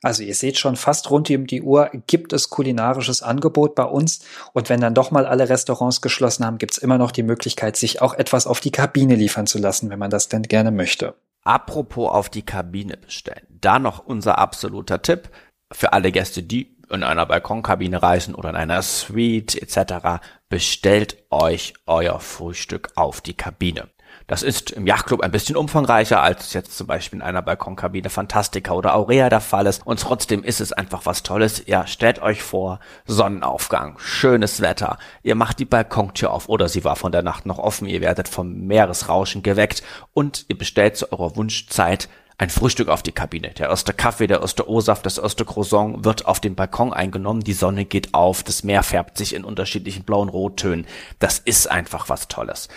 Also 0.03 0.23
ihr 0.23 0.35
seht 0.35 0.59
schon, 0.59 0.77
fast 0.77 1.11
rund 1.11 1.31
um 1.31 1.47
die 1.47 1.63
Uhr 1.63 1.91
gibt 2.07 2.33
es 2.33 2.51
kulinarisches 2.51 3.23
Angebot 3.23 3.75
bei 3.75 3.85
uns. 3.85 4.21
Und 4.53 4.69
wenn 4.69 4.81
dann 4.81 4.95
doch 4.95 5.11
mal 5.11 5.27
alle 5.27 5.49
Restaurants 5.49 6.01
geschlossen 6.01 6.45
haben, 6.45 6.59
gibt 6.59 6.73
es 6.73 6.79
immer 6.79 6.99
noch 6.99 7.11
die 7.11 7.23
Möglichkeit, 7.23 7.77
sich 7.77 8.03
auch 8.03 8.15
etwas 8.15 8.47
auf 8.47 8.61
die 8.61 8.71
Kabine 8.71 9.17
liefern 9.17 9.47
zu 9.47 9.59
lassen, 9.59 9.91
wenn 9.91 9.99
man 9.99 10.11
das 10.11 10.29
denn 10.29 10.43
gerne 10.43 10.71
möchte. 10.71 11.15
Apropos 11.43 12.11
auf 12.11 12.29
die 12.29 12.43
Kabine 12.43 12.97
bestellen. 12.97 13.47
Da 13.61 13.79
noch 13.79 14.05
unser 14.05 14.39
absoluter 14.39 15.01
Tipp 15.03 15.31
für 15.73 15.93
alle 15.93 16.13
Gäste, 16.13 16.43
die 16.43 16.76
in 16.91 17.03
einer 17.03 17.27
Balkonkabine 17.27 18.03
reisen 18.03 18.35
oder 18.35 18.51
in 18.51 18.57
einer 18.57 18.83
Suite 18.83 19.57
etc., 19.61 20.23
bestellt 20.49 21.17
euch 21.31 21.75
euer 21.87 22.21
Frühstück 22.21 22.91
auf 22.95 23.21
die 23.21 23.35
Kabine. 23.35 23.89
Das 24.27 24.43
ist 24.43 24.73
im 24.73 24.87
Yachtclub 24.87 25.21
ein 25.21 25.31
bisschen 25.31 25.57
umfangreicher, 25.57 26.21
als 26.21 26.47
es 26.47 26.53
jetzt 26.53 26.77
zum 26.77 26.89
Beispiel 26.89 27.19
in 27.19 27.23
einer 27.23 27.43
Balkonkabine 27.43 28.11
Fantastica 28.11 28.73
oder 28.73 28.97
Aurea 28.97 29.29
der 29.29 29.41
Fall 29.41 29.67
ist. 29.67 29.87
Und 29.87 30.01
trotzdem 30.01 30.43
ist 30.43 30.61
es 30.61 30.73
einfach 30.73 31.07
was 31.07 31.23
Tolles. 31.23 31.63
Ja, 31.67 31.87
stellt 31.87 32.21
euch 32.21 32.43
vor, 32.43 32.81
Sonnenaufgang, 33.07 33.99
schönes 33.99 34.61
Wetter. 34.61 34.99
Ihr 35.23 35.37
macht 35.37 35.61
die 35.61 35.65
Balkontür 35.65 36.33
auf 36.33 36.49
oder 36.49 36.69
sie 36.69 36.85
war 36.85 36.97
von 36.97 37.13
der 37.13 37.23
Nacht 37.23 37.47
noch 37.47 37.59
offen. 37.59 37.87
Ihr 37.87 38.01
werdet 38.01 38.29
vom 38.29 38.67
Meeresrauschen 38.67 39.45
geweckt 39.45 39.85
und 40.13 40.47
ihr 40.49 40.59
bestellt 40.59 40.97
zu 40.97 41.13
eurer 41.13 41.37
Wunschzeit 41.37 42.09
ein 42.39 42.51
Frühstück 42.51 42.89
auf 42.89 43.03
die 43.03 43.13
Kabine. 43.13 43.51
Der 43.51 43.71
erste 43.71 43.95
Kaffee, 43.95 44.27
der 44.27 44.41
erste 44.43 44.69
O-Saft, 44.69 45.07
das 45.07 45.17
erste 45.17 45.45
Croissant 45.45 46.05
wird 46.05 46.27
auf 46.27 46.39
dem 46.39 46.55
Balkon 46.55 46.93
eingenommen. 46.93 47.41
Die 47.41 47.55
Sonne 47.55 47.87
geht 47.87 48.13
auf, 48.13 48.43
das 48.43 48.63
Meer 48.63 48.83
färbt 48.83 49.17
sich 49.17 49.35
in 49.35 49.45
unterschiedlichen 49.45 50.05
blauen 50.05 50.29
Rottönen. 50.29 50.87
Das 51.19 51.39
ist 51.39 51.71
einfach 51.71 52.11
was 52.11 52.29
Tolles. 52.29 52.69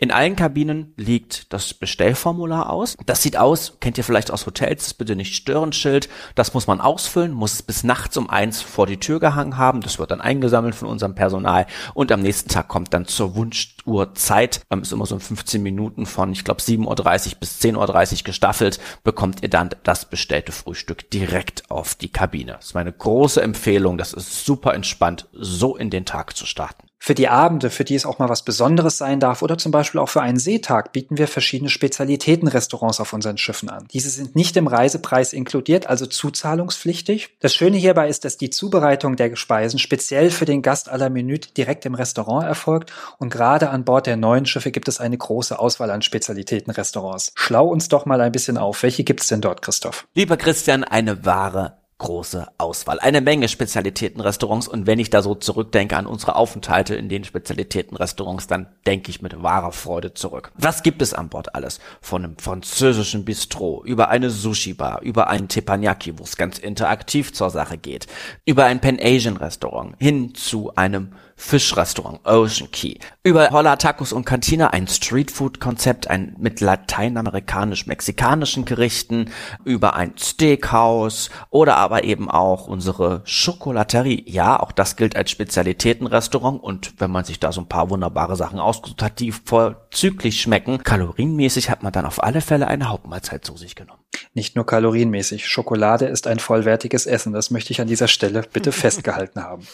In 0.00 0.12
allen 0.12 0.36
Kabinen 0.36 0.94
liegt 0.96 1.52
das 1.52 1.74
Bestellformular 1.74 2.70
aus. 2.70 2.96
Das 3.04 3.20
sieht 3.20 3.36
aus, 3.36 3.78
kennt 3.80 3.98
ihr 3.98 4.04
vielleicht 4.04 4.30
aus 4.30 4.46
Hotels, 4.46 4.84
das 4.84 4.94
bitte 4.94 5.16
nicht 5.16 5.34
stören 5.34 5.72
Schild. 5.72 6.08
Das 6.36 6.54
muss 6.54 6.68
man 6.68 6.80
ausfüllen, 6.80 7.32
muss 7.32 7.54
es 7.54 7.62
bis 7.62 7.82
nachts 7.82 8.16
um 8.16 8.30
eins 8.30 8.62
vor 8.62 8.86
die 8.86 9.00
Tür 9.00 9.18
gehangen 9.18 9.56
haben. 9.56 9.80
Das 9.80 9.98
wird 9.98 10.12
dann 10.12 10.20
eingesammelt 10.20 10.76
von 10.76 10.86
unserem 10.86 11.16
Personal 11.16 11.66
und 11.94 12.12
am 12.12 12.20
nächsten 12.20 12.48
Tag 12.48 12.68
kommt 12.68 12.94
dann 12.94 13.06
zur 13.06 13.34
Wunschuhrzeit, 13.34 14.60
ähm, 14.70 14.82
ist 14.82 14.92
immer 14.92 15.04
so 15.04 15.18
15 15.18 15.60
Minuten 15.60 16.06
von, 16.06 16.30
ich 16.30 16.44
glaube, 16.44 16.60
7.30 16.60 16.86
Uhr 17.32 17.38
bis 17.40 17.60
10.30 17.60 18.18
Uhr 18.18 18.22
gestaffelt, 18.22 18.78
bekommt 19.02 19.42
ihr 19.42 19.50
dann 19.50 19.70
das 19.82 20.08
bestellte 20.08 20.52
Frühstück 20.52 21.10
direkt 21.10 21.72
auf 21.72 21.96
die 21.96 22.12
Kabine. 22.12 22.52
Das 22.52 22.66
ist 22.66 22.74
meine 22.74 22.92
große 22.92 23.42
Empfehlung. 23.42 23.98
Das 23.98 24.12
ist 24.12 24.44
super 24.44 24.74
entspannt, 24.74 25.26
so 25.32 25.76
in 25.76 25.90
den 25.90 26.04
Tag 26.04 26.36
zu 26.36 26.46
starten. 26.46 26.87
Für 27.00 27.14
die 27.14 27.28
Abende, 27.28 27.70
für 27.70 27.84
die 27.84 27.94
es 27.94 28.04
auch 28.04 28.18
mal 28.18 28.28
was 28.28 28.42
Besonderes 28.42 28.98
sein 28.98 29.20
darf 29.20 29.42
oder 29.42 29.56
zum 29.56 29.70
Beispiel 29.72 30.00
auch 30.00 30.08
für 30.08 30.20
einen 30.20 30.38
Seetag 30.38 30.92
bieten 30.92 31.16
wir 31.16 31.28
verschiedene 31.28 31.70
Spezialitätenrestaurants 31.70 33.00
auf 33.00 33.12
unseren 33.12 33.38
Schiffen 33.38 33.70
an. 33.70 33.86
Diese 33.92 34.10
sind 34.10 34.34
nicht 34.34 34.56
im 34.56 34.66
Reisepreis 34.66 35.32
inkludiert, 35.32 35.86
also 35.86 36.06
zuzahlungspflichtig. 36.06 37.36
Das 37.40 37.54
Schöne 37.54 37.76
hierbei 37.76 38.08
ist, 38.08 38.24
dass 38.24 38.36
die 38.36 38.50
Zubereitung 38.50 39.16
der 39.16 39.36
Speisen 39.36 39.78
speziell 39.78 40.30
für 40.30 40.44
den 40.44 40.60
Gast 40.60 40.88
aller 40.88 41.08
Minute 41.08 41.52
direkt 41.52 41.86
im 41.86 41.94
Restaurant 41.94 42.46
erfolgt 42.46 42.92
und 43.18 43.30
gerade 43.30 43.70
an 43.70 43.84
Bord 43.84 44.06
der 44.06 44.16
neuen 44.16 44.46
Schiffe 44.46 44.72
gibt 44.72 44.88
es 44.88 44.98
eine 44.98 45.16
große 45.16 45.58
Auswahl 45.58 45.90
an 45.90 46.02
Spezialitätenrestaurants. 46.02 47.32
Schlau 47.36 47.68
uns 47.68 47.88
doch 47.88 48.06
mal 48.06 48.20
ein 48.20 48.32
bisschen 48.32 48.58
auf. 48.58 48.82
Welche 48.82 49.04
gibt's 49.04 49.28
denn 49.28 49.40
dort, 49.40 49.62
Christoph? 49.62 50.06
Lieber 50.14 50.36
Christian, 50.36 50.84
eine 50.84 51.24
wahre 51.24 51.77
große 51.98 52.46
Auswahl. 52.58 53.00
Eine 53.00 53.20
Menge 53.20 53.48
Spezialitätenrestaurants 53.48 54.68
und 54.68 54.86
wenn 54.86 55.00
ich 55.00 55.10
da 55.10 55.20
so 55.20 55.34
zurückdenke 55.34 55.96
an 55.96 56.06
unsere 56.06 56.36
Aufenthalte 56.36 56.94
in 56.94 57.08
den 57.08 57.24
Spezialitätenrestaurants, 57.24 58.46
dann 58.46 58.68
denke 58.86 59.10
ich 59.10 59.20
mit 59.20 59.42
wahrer 59.42 59.72
Freude 59.72 60.14
zurück. 60.14 60.52
Was 60.56 60.84
gibt 60.84 61.02
es 61.02 61.12
an 61.12 61.28
Bord 61.28 61.54
alles? 61.54 61.80
Von 62.00 62.24
einem 62.24 62.38
französischen 62.38 63.24
Bistro, 63.24 63.82
über 63.84 64.08
eine 64.08 64.30
Sushi-Bar, 64.30 65.02
über 65.02 65.28
einen 65.28 65.48
Teppanyaki, 65.48 66.18
wo 66.18 66.22
es 66.22 66.36
ganz 66.36 66.58
interaktiv 66.58 67.32
zur 67.32 67.50
Sache 67.50 67.78
geht, 67.78 68.06
über 68.44 68.64
ein 68.64 68.80
Pan-Asian-Restaurant 68.80 69.96
hin 69.98 70.34
zu 70.34 70.74
einem 70.76 71.12
Fischrestaurant 71.38 72.20
Ocean 72.24 72.70
Key. 72.70 72.96
Über 73.22 73.48
Holla 73.50 73.76
Tacos 73.76 74.12
und 74.12 74.26
Cantina 74.26 74.70
ein 74.70 74.88
Streetfood-Konzept, 74.88 76.10
ein 76.10 76.34
mit 76.38 76.60
lateinamerikanisch-mexikanischen 76.60 78.64
Gerichten, 78.64 79.30
über 79.64 79.94
ein 79.94 80.14
Steakhouse 80.18 81.30
oder 81.50 81.76
aber 81.76 82.02
eben 82.04 82.28
auch 82.28 82.66
unsere 82.66 83.22
Schokolaterie. 83.24 84.24
Ja, 84.26 84.58
auch 84.60 84.72
das 84.72 84.96
gilt 84.96 85.14
als 85.16 85.30
Spezialitätenrestaurant 85.30 86.60
und 86.62 86.94
wenn 86.98 87.12
man 87.12 87.24
sich 87.24 87.40
da 87.40 87.52
so 87.52 87.60
ein 87.60 87.68
paar 87.68 87.88
wunderbare 87.88 88.36
Sachen 88.36 88.58
ausgesucht 88.58 89.02
hat, 89.02 89.20
die 89.20 89.32
vorzüglich 89.32 90.42
schmecken, 90.42 90.82
kalorienmäßig 90.82 91.70
hat 91.70 91.84
man 91.84 91.92
dann 91.92 92.04
auf 92.04 92.20
alle 92.22 92.40
Fälle 92.40 92.66
eine 92.66 92.88
Hauptmahlzeit 92.88 93.44
zu 93.44 93.56
sich 93.56 93.76
genommen. 93.76 94.00
Nicht 94.34 94.56
nur 94.56 94.66
kalorienmäßig. 94.66 95.46
Schokolade 95.46 96.06
ist 96.06 96.26
ein 96.26 96.38
vollwertiges 96.38 97.06
Essen. 97.06 97.32
Das 97.32 97.50
möchte 97.50 97.72
ich 97.72 97.80
an 97.80 97.88
dieser 97.88 98.08
Stelle 98.08 98.42
bitte 98.52 98.72
festgehalten 98.72 99.42
haben. 99.42 99.66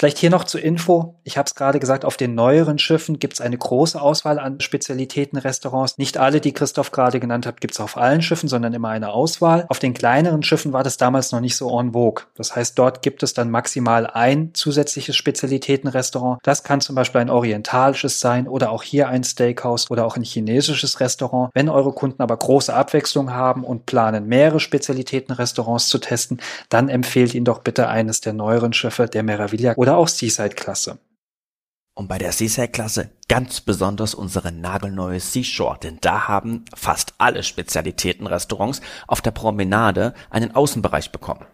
Vielleicht 0.00 0.16
hier 0.16 0.30
noch 0.30 0.44
zur 0.44 0.62
Info. 0.62 1.16
Ich 1.24 1.36
habe 1.36 1.44
es 1.44 1.54
gerade 1.54 1.78
gesagt, 1.78 2.06
auf 2.06 2.16
den 2.16 2.34
neueren 2.34 2.78
Schiffen 2.78 3.18
gibt 3.18 3.34
es 3.34 3.42
eine 3.42 3.58
große 3.58 4.00
Auswahl 4.00 4.38
an 4.38 4.58
Spezialitätenrestaurants. 4.58 5.98
Nicht 5.98 6.16
alle, 6.16 6.40
die 6.40 6.54
Christoph 6.54 6.90
gerade 6.90 7.20
genannt 7.20 7.44
hat, 7.44 7.60
gibt 7.60 7.74
es 7.74 7.80
auf 7.80 7.98
allen 7.98 8.22
Schiffen, 8.22 8.48
sondern 8.48 8.72
immer 8.72 8.88
eine 8.88 9.10
Auswahl. 9.10 9.66
Auf 9.68 9.78
den 9.78 9.92
kleineren 9.92 10.42
Schiffen 10.42 10.72
war 10.72 10.82
das 10.82 10.96
damals 10.96 11.32
noch 11.32 11.40
nicht 11.40 11.54
so 11.54 11.78
en 11.78 11.92
vogue. 11.92 12.24
Das 12.34 12.56
heißt, 12.56 12.78
dort 12.78 13.02
gibt 13.02 13.22
es 13.22 13.34
dann 13.34 13.50
maximal 13.50 14.06
ein 14.06 14.54
zusätzliches 14.54 15.16
Spezialitätenrestaurant. 15.16 16.40
Das 16.44 16.64
kann 16.64 16.80
zum 16.80 16.96
Beispiel 16.96 17.20
ein 17.20 17.28
orientalisches 17.28 18.20
sein 18.20 18.48
oder 18.48 18.70
auch 18.70 18.82
hier 18.82 19.08
ein 19.08 19.22
Steakhouse 19.22 19.90
oder 19.90 20.06
auch 20.06 20.16
ein 20.16 20.22
chinesisches 20.22 21.00
Restaurant. 21.00 21.50
Wenn 21.52 21.68
eure 21.68 21.92
Kunden 21.92 22.22
aber 22.22 22.38
große 22.38 22.72
Abwechslung 22.72 23.34
haben 23.34 23.59
und 23.64 23.84
planen, 23.84 24.26
mehrere 24.26 24.60
Spezialitätenrestaurants 24.60 25.88
zu 25.88 25.98
testen, 25.98 26.40
dann 26.70 26.88
empfehlt 26.88 27.34
ihnen 27.34 27.44
doch 27.44 27.58
bitte 27.58 27.88
eines 27.88 28.22
der 28.22 28.32
neueren 28.32 28.72
Schiffe, 28.72 29.06
der 29.06 29.22
Meraviglia 29.22 29.74
oder 29.76 29.90
oder 29.90 29.98
auch 29.98 30.08
Seaside-Klasse. 30.08 30.98
Und 31.94 32.06
bei 32.06 32.18
der 32.18 32.30
Seaside-Klasse 32.30 33.10
ganz 33.28 33.60
besonders 33.60 34.14
unsere 34.14 34.52
nagelneue 34.52 35.18
Seashore, 35.18 35.78
denn 35.82 35.98
da 36.00 36.28
haben 36.28 36.64
fast 36.74 37.14
alle 37.18 37.42
Spezialitäten-Restaurants 37.42 38.80
auf 39.08 39.20
der 39.20 39.32
Promenade 39.32 40.14
einen 40.30 40.54
Außenbereich 40.54 41.10
bekommen. 41.10 41.44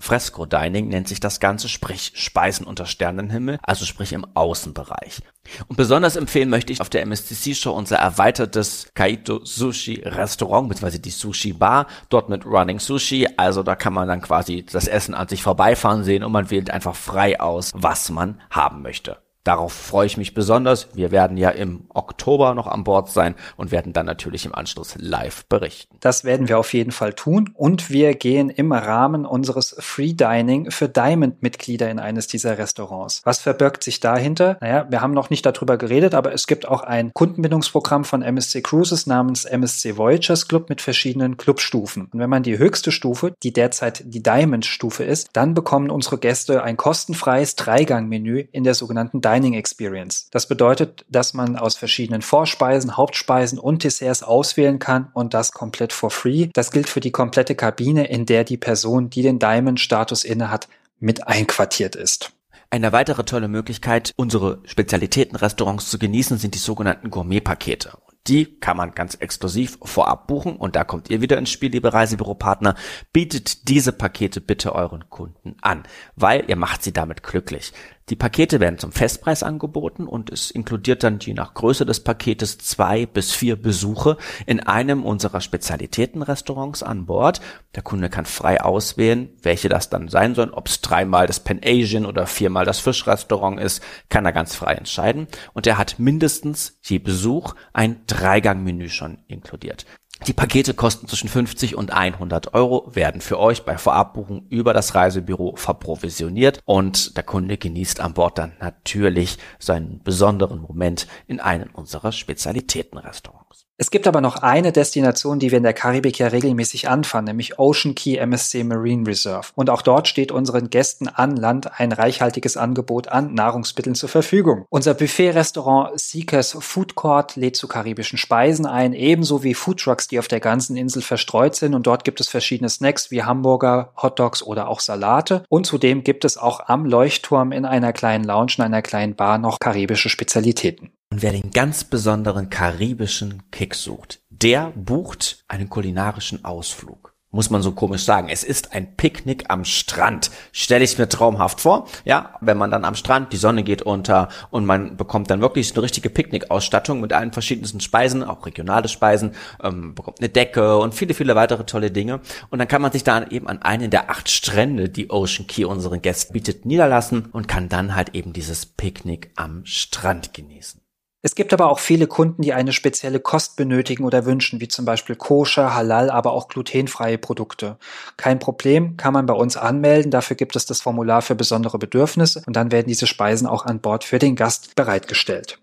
Fresco 0.00 0.46
Dining 0.46 0.88
nennt 0.88 1.08
sich 1.08 1.20
das 1.20 1.40
Ganze, 1.40 1.68
sprich 1.68 2.12
Speisen 2.14 2.66
unter 2.66 2.86
Sternenhimmel, 2.86 3.58
also 3.62 3.84
sprich 3.84 4.12
im 4.12 4.24
Außenbereich. 4.34 5.20
Und 5.66 5.76
besonders 5.76 6.16
empfehlen 6.16 6.50
möchte 6.50 6.72
ich 6.72 6.80
auf 6.80 6.88
der 6.88 7.02
MSC 7.02 7.34
Seashore 7.34 7.76
unser 7.76 7.96
erweitertes 7.96 8.88
Kaito 8.94 9.44
Sushi 9.44 10.02
Restaurant, 10.04 10.68
beziehungsweise 10.68 11.00
die 11.00 11.10
Sushi 11.10 11.52
Bar, 11.52 11.86
dort 12.10 12.28
mit 12.28 12.46
Running 12.46 12.78
Sushi, 12.78 13.26
also 13.36 13.62
da 13.62 13.74
kann 13.74 13.92
man 13.92 14.08
dann 14.08 14.20
quasi 14.20 14.64
das 14.64 14.86
Essen 14.86 15.14
an 15.14 15.28
sich 15.28 15.42
vorbeifahren 15.42 16.04
sehen 16.04 16.22
und 16.22 16.32
man 16.32 16.50
wählt 16.50 16.70
einfach 16.70 16.94
frei 16.94 17.40
aus, 17.40 17.72
was 17.74 18.10
man 18.10 18.40
haben 18.50 18.82
möchte. 18.82 19.18
Darauf 19.48 19.72
freue 19.72 20.04
ich 20.04 20.18
mich 20.18 20.34
besonders. 20.34 20.88
Wir 20.92 21.10
werden 21.10 21.38
ja 21.38 21.48
im 21.48 21.86
Oktober 21.94 22.52
noch 22.52 22.66
an 22.66 22.84
Bord 22.84 23.08
sein 23.10 23.34
und 23.56 23.70
werden 23.70 23.94
dann 23.94 24.04
natürlich 24.04 24.44
im 24.44 24.54
Anschluss 24.54 24.94
live 24.98 25.46
berichten. 25.46 25.96
Das 26.00 26.22
werden 26.22 26.50
wir 26.50 26.58
auf 26.58 26.74
jeden 26.74 26.90
Fall 26.90 27.14
tun 27.14 27.52
und 27.54 27.88
wir 27.88 28.14
gehen 28.14 28.50
im 28.50 28.72
Rahmen 28.72 29.24
unseres 29.24 29.74
Free 29.78 30.12
Dining 30.12 30.70
für 30.70 30.90
Diamond-Mitglieder 30.90 31.90
in 31.90 31.98
eines 31.98 32.26
dieser 32.26 32.58
Restaurants. 32.58 33.22
Was 33.24 33.40
verbirgt 33.40 33.84
sich 33.84 34.00
dahinter? 34.00 34.58
Naja, 34.60 34.86
wir 34.90 35.00
haben 35.00 35.14
noch 35.14 35.30
nicht 35.30 35.46
darüber 35.46 35.78
geredet, 35.78 36.14
aber 36.14 36.34
es 36.34 36.46
gibt 36.46 36.68
auch 36.68 36.82
ein 36.82 37.10
Kundenbindungsprogramm 37.14 38.04
von 38.04 38.20
MSC 38.20 38.60
Cruises 38.60 39.06
namens 39.06 39.46
MSC 39.46 39.96
Voyagers 39.96 40.46
Club 40.48 40.68
mit 40.68 40.82
verschiedenen 40.82 41.38
Clubstufen. 41.38 42.10
Und 42.12 42.20
wenn 42.20 42.28
man 42.28 42.42
die 42.42 42.58
höchste 42.58 42.92
Stufe, 42.92 43.32
die 43.42 43.54
derzeit 43.54 44.02
die 44.04 44.22
Diamond-Stufe 44.22 45.04
ist, 45.04 45.30
dann 45.32 45.54
bekommen 45.54 45.88
unsere 45.88 46.18
Gäste 46.18 46.62
ein 46.62 46.76
kostenfreies 46.76 47.56
Dreigang-Menü 47.56 48.40
in 48.52 48.64
der 48.64 48.74
sogenannten 48.74 49.22
Diamond 49.22 49.37
Dining 49.38 49.54
Experience. 49.54 50.28
Das 50.32 50.48
bedeutet, 50.48 51.04
dass 51.08 51.32
man 51.32 51.56
aus 51.56 51.76
verschiedenen 51.76 52.22
Vorspeisen, 52.22 52.96
Hauptspeisen 52.96 53.58
und 53.58 53.84
Desserts 53.84 54.24
auswählen 54.24 54.80
kann 54.80 55.10
und 55.14 55.32
das 55.32 55.52
komplett 55.52 55.92
for 55.92 56.10
free. 56.10 56.48
Das 56.54 56.72
gilt 56.72 56.88
für 56.88 57.00
die 57.00 57.12
komplette 57.12 57.54
Kabine, 57.54 58.08
in 58.08 58.26
der 58.26 58.42
die 58.42 58.56
Person, 58.56 59.10
die 59.10 59.22
den 59.22 59.38
Diamond-Status 59.38 60.24
innehat, 60.24 60.68
mit 60.98 61.28
einquartiert 61.28 61.94
ist. 61.94 62.32
Eine 62.70 62.90
weitere 62.90 63.24
tolle 63.24 63.46
Möglichkeit, 63.48 64.12
unsere 64.16 64.58
Spezialitätenrestaurants 64.64 65.88
zu 65.88 65.98
genießen, 65.98 66.36
sind 66.36 66.54
die 66.54 66.58
sogenannten 66.58 67.10
Gourmet-Pakete. 67.10 67.92
Die 68.26 68.58
kann 68.58 68.76
man 68.76 68.94
ganz 68.94 69.14
exklusiv 69.14 69.78
vorab 69.82 70.26
buchen 70.26 70.56
und 70.56 70.76
da 70.76 70.84
kommt 70.84 71.08
ihr 71.08 71.22
wieder 71.22 71.38
ins 71.38 71.50
Spiel, 71.50 71.70
liebe 71.70 71.94
Reisebüropartner. 71.94 72.74
Bietet 73.12 73.68
diese 73.68 73.92
Pakete 73.92 74.42
bitte 74.42 74.74
euren 74.74 75.08
Kunden 75.08 75.56
an, 75.62 75.84
weil 76.14 76.44
ihr 76.48 76.56
macht 76.56 76.82
sie 76.82 76.92
damit 76.92 77.22
glücklich. 77.22 77.72
Die 78.10 78.16
Pakete 78.16 78.58
werden 78.58 78.78
zum 78.78 78.90
Festpreis 78.90 79.42
angeboten 79.42 80.06
und 80.06 80.30
es 80.30 80.50
inkludiert 80.50 81.02
dann 81.02 81.18
je 81.18 81.34
nach 81.34 81.52
Größe 81.52 81.84
des 81.84 82.00
Paketes 82.00 82.56
zwei 82.56 83.04
bis 83.04 83.32
vier 83.32 83.60
Besuche 83.60 84.16
in 84.46 84.60
einem 84.60 85.04
unserer 85.04 85.42
Spezialitätenrestaurants 85.42 86.82
an 86.82 87.04
Bord. 87.04 87.42
Der 87.74 87.82
Kunde 87.82 88.08
kann 88.08 88.24
frei 88.24 88.62
auswählen, 88.62 89.28
welche 89.42 89.68
das 89.68 89.90
dann 89.90 90.08
sein 90.08 90.34
sollen, 90.34 90.54
ob 90.54 90.68
es 90.68 90.80
dreimal 90.80 91.26
das 91.26 91.40
Pan 91.40 91.60
Asian 91.62 92.06
oder 92.06 92.26
viermal 92.26 92.64
das 92.64 92.80
Fischrestaurant 92.80 93.60
ist, 93.60 93.82
kann 94.08 94.24
er 94.24 94.32
ganz 94.32 94.54
frei 94.54 94.72
entscheiden. 94.72 95.26
Und 95.52 95.66
er 95.66 95.76
hat 95.76 95.98
mindestens 95.98 96.78
je 96.82 96.98
Besuch 96.98 97.54
ein 97.74 98.00
Dreigangmenü 98.06 98.88
schon 98.88 99.18
inkludiert. 99.26 99.84
Die 100.26 100.32
Pakete 100.32 100.74
kosten 100.74 101.06
zwischen 101.06 101.28
50 101.28 101.76
und 101.76 101.92
100 101.92 102.52
Euro, 102.52 102.94
werden 102.94 103.20
für 103.20 103.38
euch 103.38 103.64
bei 103.64 103.78
Vorabbuchung 103.78 104.46
über 104.48 104.74
das 104.74 104.94
Reisebüro 104.94 105.56
verprovisioniert 105.56 106.60
und 106.64 107.16
der 107.16 107.22
Kunde 107.22 107.56
genießt 107.56 108.00
an 108.00 108.14
Bord 108.14 108.36
dann 108.36 108.52
natürlich 108.60 109.38
seinen 109.58 110.02
besonderen 110.02 110.60
Moment 110.60 111.06
in 111.28 111.40
einem 111.40 111.70
unserer 111.72 112.12
Spezialitätenrestaurants. 112.12 113.67
Es 113.80 113.92
gibt 113.92 114.08
aber 114.08 114.20
noch 114.20 114.34
eine 114.42 114.72
Destination, 114.72 115.38
die 115.38 115.52
wir 115.52 115.58
in 115.58 115.62
der 115.62 115.72
Karibik 115.72 116.18
ja 116.18 116.26
regelmäßig 116.26 116.88
anfahren, 116.88 117.26
nämlich 117.26 117.60
Ocean 117.60 117.94
Key 117.94 118.16
MSC 118.16 118.64
Marine 118.64 119.06
Reserve. 119.06 119.50
Und 119.54 119.70
auch 119.70 119.82
dort 119.82 120.08
steht 120.08 120.32
unseren 120.32 120.68
Gästen 120.68 121.06
an 121.06 121.36
Land 121.36 121.78
ein 121.78 121.92
reichhaltiges 121.92 122.56
Angebot 122.56 123.06
an 123.06 123.34
Nahrungsmitteln 123.34 123.94
zur 123.94 124.08
Verfügung. 124.08 124.66
Unser 124.68 124.94
Buffet-Restaurant 124.94 125.92
Seekers 126.00 126.56
Food 126.58 126.96
Court 126.96 127.36
lädt 127.36 127.54
zu 127.54 127.68
karibischen 127.68 128.18
Speisen 128.18 128.66
ein, 128.66 128.94
ebenso 128.94 129.44
wie 129.44 129.54
Foodtrucks, 129.54 130.08
die 130.08 130.18
auf 130.18 130.26
der 130.26 130.40
ganzen 130.40 130.76
Insel 130.76 131.00
verstreut 131.00 131.54
sind. 131.54 131.76
Und 131.76 131.86
dort 131.86 132.02
gibt 132.02 132.20
es 132.20 132.26
verschiedene 132.26 132.70
Snacks 132.70 133.12
wie 133.12 133.22
Hamburger, 133.22 133.92
Hotdogs 133.96 134.42
oder 134.42 134.66
auch 134.66 134.80
Salate. 134.80 135.44
Und 135.48 135.66
zudem 135.66 136.02
gibt 136.02 136.24
es 136.24 136.36
auch 136.36 136.66
am 136.66 136.84
Leuchtturm 136.84 137.52
in 137.52 137.64
einer 137.64 137.92
kleinen 137.92 138.24
Lounge, 138.24 138.54
in 138.58 138.64
einer 138.64 138.82
kleinen 138.82 139.14
Bar 139.14 139.38
noch 139.38 139.60
karibische 139.60 140.08
Spezialitäten. 140.08 140.90
Und 141.10 141.22
wer 141.22 141.32
den 141.32 141.50
ganz 141.50 141.84
besonderen 141.84 142.50
karibischen 142.50 143.42
Kick 143.50 143.74
sucht, 143.74 144.20
der 144.28 144.72
bucht 144.76 145.44
einen 145.48 145.70
kulinarischen 145.70 146.44
Ausflug. 146.44 147.14
Muss 147.30 147.50
man 147.50 147.60
so 147.60 147.72
komisch 147.72 148.04
sagen. 148.04 148.28
Es 148.30 148.42
ist 148.42 148.72
ein 148.72 148.96
Picknick 148.96 149.46
am 149.48 149.66
Strand. 149.66 150.30
Stelle 150.50 150.84
ich 150.84 150.96
mir 150.96 151.10
traumhaft 151.10 151.60
vor. 151.60 151.86
Ja, 152.06 152.36
wenn 152.40 152.56
man 152.56 152.70
dann 152.70 152.86
am 152.86 152.94
Strand, 152.94 153.34
die 153.34 153.36
Sonne 153.36 153.64
geht 153.64 153.82
unter 153.82 154.28
und 154.50 154.64
man 154.64 154.96
bekommt 154.96 155.30
dann 155.30 155.42
wirklich 155.42 155.72
eine 155.74 155.82
richtige 155.82 156.08
Picknickausstattung 156.08 157.02
mit 157.02 157.12
allen 157.12 157.32
verschiedensten 157.32 157.80
Speisen, 157.80 158.24
auch 158.24 158.46
regionale 158.46 158.88
Speisen, 158.88 159.32
ähm, 159.62 159.94
bekommt 159.94 160.20
eine 160.20 160.30
Decke 160.30 160.78
und 160.78 160.94
viele, 160.94 161.12
viele 161.12 161.34
weitere 161.34 161.66
tolle 161.66 161.90
Dinge. 161.90 162.20
Und 162.48 162.60
dann 162.60 162.68
kann 162.68 162.80
man 162.80 162.92
sich 162.92 163.04
dann 163.04 163.30
eben 163.30 163.46
an 163.46 163.60
einen 163.60 163.90
der 163.90 164.08
acht 164.08 164.30
Strände, 164.30 164.88
die 164.88 165.10
Ocean 165.10 165.46
Key 165.46 165.66
unseren 165.66 166.00
Gästen 166.00 166.32
bietet, 166.32 166.64
niederlassen 166.64 167.26
und 167.32 167.46
kann 167.46 167.68
dann 167.68 167.94
halt 167.94 168.14
eben 168.14 168.32
dieses 168.32 168.64
Picknick 168.64 169.32
am 169.36 169.66
Strand 169.66 170.32
genießen. 170.32 170.80
Es 171.20 171.34
gibt 171.34 171.52
aber 171.52 171.68
auch 171.68 171.80
viele 171.80 172.06
Kunden, 172.06 172.42
die 172.42 172.52
eine 172.52 172.72
spezielle 172.72 173.18
Kost 173.18 173.56
benötigen 173.56 174.04
oder 174.04 174.24
wünschen, 174.24 174.60
wie 174.60 174.68
zum 174.68 174.84
Beispiel 174.84 175.16
koscher, 175.16 175.74
halal, 175.74 176.10
aber 176.10 176.32
auch 176.32 176.46
glutenfreie 176.46 177.18
Produkte. 177.18 177.76
Kein 178.16 178.38
Problem, 178.38 178.96
kann 178.96 179.12
man 179.14 179.26
bei 179.26 179.34
uns 179.34 179.56
anmelden. 179.56 180.12
Dafür 180.12 180.36
gibt 180.36 180.54
es 180.54 180.64
das 180.64 180.80
Formular 180.80 181.20
für 181.22 181.34
besondere 181.34 181.78
Bedürfnisse 181.78 182.44
und 182.46 182.54
dann 182.54 182.70
werden 182.70 182.86
diese 182.86 183.08
Speisen 183.08 183.48
auch 183.48 183.66
an 183.66 183.80
Bord 183.80 184.04
für 184.04 184.20
den 184.20 184.36
Gast 184.36 184.76
bereitgestellt. 184.76 185.58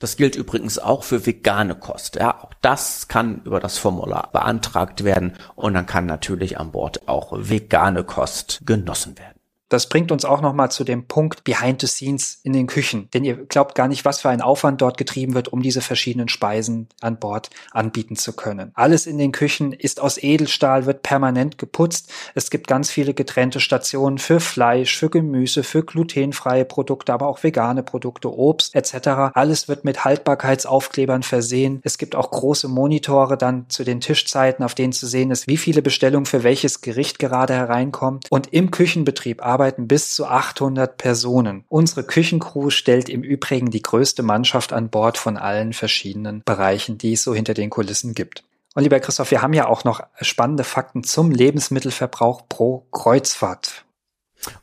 Das 0.00 0.16
gilt 0.16 0.34
übrigens 0.34 0.78
auch 0.78 1.04
für 1.04 1.24
vegane 1.24 1.76
Kost. 1.76 2.16
Ja, 2.16 2.42
auch 2.42 2.52
das 2.60 3.06
kann 3.06 3.42
über 3.44 3.60
das 3.60 3.78
Formular 3.78 4.28
beantragt 4.32 5.04
werden 5.04 5.34
und 5.54 5.74
dann 5.74 5.86
kann 5.86 6.06
natürlich 6.06 6.58
an 6.58 6.72
Bord 6.72 7.08
auch 7.08 7.32
vegane 7.32 8.02
Kost 8.02 8.60
genossen 8.66 9.16
werden. 9.16 9.35
Das 9.68 9.88
bringt 9.88 10.12
uns 10.12 10.24
auch 10.24 10.40
nochmal 10.40 10.70
zu 10.70 10.84
dem 10.84 11.06
Punkt 11.06 11.42
Behind 11.42 11.80
the 11.80 11.88
Scenes 11.88 12.38
in 12.44 12.52
den 12.52 12.68
Küchen. 12.68 13.08
Denn 13.12 13.24
ihr 13.24 13.34
glaubt 13.34 13.74
gar 13.74 13.88
nicht, 13.88 14.04
was 14.04 14.20
für 14.20 14.28
ein 14.28 14.40
Aufwand 14.40 14.80
dort 14.80 14.96
getrieben 14.96 15.34
wird, 15.34 15.48
um 15.48 15.60
diese 15.60 15.80
verschiedenen 15.80 16.28
Speisen 16.28 16.88
an 17.00 17.18
Bord 17.18 17.50
anbieten 17.72 18.14
zu 18.14 18.32
können. 18.32 18.70
Alles 18.74 19.06
in 19.06 19.18
den 19.18 19.32
Küchen 19.32 19.72
ist 19.72 20.00
aus 20.00 20.22
Edelstahl, 20.22 20.86
wird 20.86 21.02
permanent 21.02 21.58
geputzt. 21.58 22.12
Es 22.36 22.50
gibt 22.50 22.68
ganz 22.68 22.90
viele 22.90 23.12
getrennte 23.12 23.58
Stationen 23.58 24.18
für 24.18 24.38
Fleisch, 24.38 24.96
für 24.96 25.10
Gemüse, 25.10 25.64
für 25.64 25.82
glutenfreie 25.82 26.64
Produkte, 26.64 27.12
aber 27.12 27.26
auch 27.26 27.42
vegane 27.42 27.82
Produkte, 27.82 28.32
Obst 28.32 28.74
etc. 28.76 29.32
Alles 29.34 29.66
wird 29.66 29.84
mit 29.84 30.04
Haltbarkeitsaufklebern 30.04 31.24
versehen. 31.24 31.80
Es 31.82 31.98
gibt 31.98 32.14
auch 32.14 32.30
große 32.30 32.68
Monitore 32.68 33.36
dann 33.36 33.68
zu 33.68 33.82
den 33.82 34.00
Tischzeiten, 34.00 34.64
auf 34.64 34.76
denen 34.76 34.92
zu 34.92 35.08
sehen 35.08 35.32
ist, 35.32 35.48
wie 35.48 35.56
viele 35.56 35.82
Bestellungen 35.82 36.26
für 36.26 36.44
welches 36.44 36.82
Gericht 36.82 37.18
gerade 37.18 37.54
hereinkommt. 37.54 38.26
Und 38.30 38.52
im 38.52 38.70
Küchenbetrieb 38.70 39.44
arbeiten 39.44 39.55
bis 39.58 40.14
zu 40.14 40.26
800 40.26 40.96
Personen. 40.96 41.64
Unsere 41.68 42.04
Küchencrew 42.04 42.70
stellt 42.70 43.08
im 43.08 43.22
Übrigen 43.22 43.70
die 43.70 43.82
größte 43.82 44.22
Mannschaft 44.22 44.72
an 44.72 44.90
Bord 44.90 45.18
von 45.18 45.36
allen 45.36 45.72
verschiedenen 45.72 46.42
Bereichen, 46.44 46.98
die 46.98 47.14
es 47.14 47.22
so 47.22 47.34
hinter 47.34 47.54
den 47.54 47.70
Kulissen 47.70 48.14
gibt. 48.14 48.44
Und 48.74 48.82
lieber 48.82 49.00
Christoph, 49.00 49.30
wir 49.30 49.40
haben 49.40 49.54
ja 49.54 49.68
auch 49.68 49.84
noch 49.84 50.02
spannende 50.20 50.64
Fakten 50.64 51.02
zum 51.02 51.30
Lebensmittelverbrauch 51.30 52.42
pro 52.48 52.86
Kreuzfahrt. 52.92 53.86